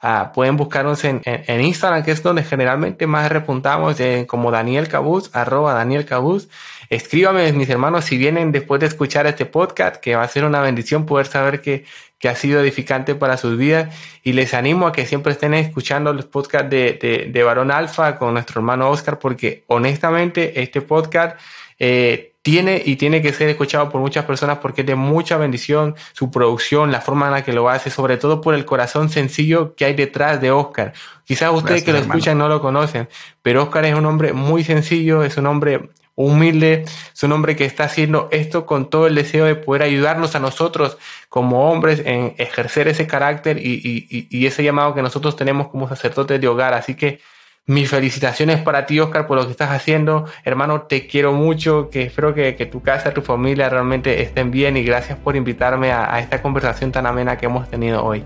Ah, 0.00 0.30
pueden 0.32 0.56
buscarnos 0.56 1.02
en, 1.04 1.22
en, 1.24 1.60
Instagram, 1.60 2.04
que 2.04 2.12
es 2.12 2.22
donde 2.22 2.44
generalmente 2.44 3.08
más 3.08 3.30
repuntamos, 3.32 3.96
como 4.28 4.52
Daniel 4.52 4.86
Cabuz, 4.86 5.34
arroba 5.34 5.74
Daniel 5.74 6.04
Cabuz. 6.04 6.48
Escríbame, 6.90 7.52
mis 7.52 7.68
hermanos, 7.68 8.04
si 8.04 8.16
vienen 8.16 8.52
después 8.52 8.80
de 8.80 8.86
escuchar 8.86 9.26
este 9.26 9.46
podcast, 9.46 9.96
que 9.96 10.16
va 10.16 10.22
a 10.22 10.28
ser 10.28 10.44
una 10.44 10.60
bendición 10.60 11.06
poder 11.06 11.26
saber 11.26 11.60
que 11.60 11.84
que 12.18 12.28
ha 12.28 12.34
sido 12.34 12.60
edificante 12.60 13.14
para 13.14 13.36
sus 13.36 13.56
vidas 13.56 13.94
y 14.22 14.32
les 14.32 14.52
animo 14.54 14.86
a 14.86 14.92
que 14.92 15.06
siempre 15.06 15.32
estén 15.32 15.54
escuchando 15.54 16.12
los 16.12 16.26
podcasts 16.26 16.68
de, 16.68 16.98
de, 17.00 17.30
de 17.30 17.42
Barón 17.42 17.70
Alfa 17.70 18.18
con 18.18 18.34
nuestro 18.34 18.60
hermano 18.60 18.90
Oscar 18.90 19.18
porque 19.18 19.64
honestamente 19.68 20.60
este 20.60 20.80
podcast 20.82 21.38
eh, 21.78 22.32
tiene 22.42 22.82
y 22.84 22.96
tiene 22.96 23.22
que 23.22 23.32
ser 23.32 23.48
escuchado 23.50 23.88
por 23.88 24.00
muchas 24.00 24.24
personas 24.24 24.58
porque 24.58 24.80
es 24.80 24.86
de 24.86 24.96
mucha 24.96 25.36
bendición 25.36 25.94
su 26.12 26.30
producción, 26.30 26.90
la 26.90 27.00
forma 27.00 27.26
en 27.26 27.32
la 27.32 27.44
que 27.44 27.52
lo 27.52 27.68
hace, 27.68 27.90
sobre 27.90 28.16
todo 28.16 28.40
por 28.40 28.54
el 28.54 28.64
corazón 28.64 29.10
sencillo 29.10 29.74
que 29.76 29.84
hay 29.84 29.94
detrás 29.94 30.40
de 30.40 30.50
Oscar. 30.50 30.94
Quizás 31.24 31.52
ustedes 31.52 31.84
que 31.84 31.92
lo 31.92 31.98
escuchan 31.98 32.38
no 32.38 32.48
lo 32.48 32.60
conocen, 32.60 33.08
pero 33.42 33.62
Oscar 33.62 33.84
es 33.84 33.94
un 33.94 34.06
hombre 34.06 34.32
muy 34.32 34.64
sencillo, 34.64 35.22
es 35.22 35.36
un 35.36 35.46
hombre 35.46 35.90
humilde, 36.18 36.84
es 37.14 37.22
un 37.22 37.30
hombre 37.30 37.54
que 37.54 37.64
está 37.64 37.84
haciendo 37.84 38.28
esto 38.32 38.66
con 38.66 38.90
todo 38.90 39.06
el 39.06 39.14
deseo 39.14 39.44
de 39.44 39.54
poder 39.54 39.82
ayudarnos 39.82 40.34
a 40.34 40.40
nosotros 40.40 40.98
como 41.28 41.70
hombres 41.70 42.02
en 42.04 42.34
ejercer 42.38 42.88
ese 42.88 43.06
carácter 43.06 43.58
y, 43.58 44.46
ese 44.46 44.64
llamado 44.64 44.94
que 44.94 45.02
nosotros 45.02 45.36
tenemos 45.36 45.68
como 45.68 45.88
sacerdotes 45.88 46.40
de 46.40 46.48
hogar. 46.48 46.74
Así 46.74 46.94
que 46.94 47.20
mis 47.66 47.88
felicitaciones 47.88 48.60
para 48.60 48.84
ti, 48.84 48.98
Oscar, 48.98 49.28
por 49.28 49.38
lo 49.38 49.44
que 49.44 49.52
estás 49.52 49.70
haciendo. 49.70 50.24
Hermano, 50.44 50.82
te 50.82 51.06
quiero 51.06 51.32
mucho, 51.32 51.88
que 51.88 52.02
espero 52.02 52.34
que, 52.34 52.52
tu 52.66 52.82
casa, 52.82 53.14
tu 53.14 53.22
familia 53.22 53.68
realmente 53.68 54.20
estén 54.20 54.50
bien 54.50 54.76
y 54.76 54.82
gracias 54.82 55.18
por 55.18 55.36
invitarme 55.36 55.92
a, 55.92 56.12
a 56.12 56.18
esta 56.18 56.42
conversación 56.42 56.90
tan 56.90 57.06
amena 57.06 57.38
que 57.38 57.46
hemos 57.46 57.70
tenido 57.70 58.04
hoy. 58.04 58.24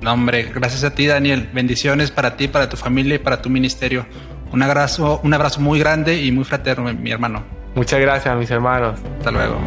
No, 0.00 0.12
hombre, 0.12 0.50
gracias 0.54 0.82
a 0.82 0.94
ti, 0.94 1.06
Daniel. 1.06 1.48
Bendiciones 1.52 2.10
para 2.10 2.36
ti, 2.36 2.48
para 2.48 2.68
tu 2.68 2.76
familia 2.76 3.16
y 3.16 3.18
para 3.18 3.42
tu 3.42 3.48
ministerio. 3.48 4.06
Un 4.52 4.62
abrazo, 4.62 5.20
un 5.22 5.34
abrazo 5.34 5.60
muy 5.60 5.78
grande 5.78 6.22
y 6.22 6.32
muy 6.32 6.44
fraterno, 6.44 6.92
mi 6.92 7.10
hermano. 7.10 7.42
Muchas 7.74 8.00
gracias, 8.00 8.36
mis 8.36 8.50
hermanos. 8.50 8.98
Hasta 9.18 9.30
luego. 9.30 9.58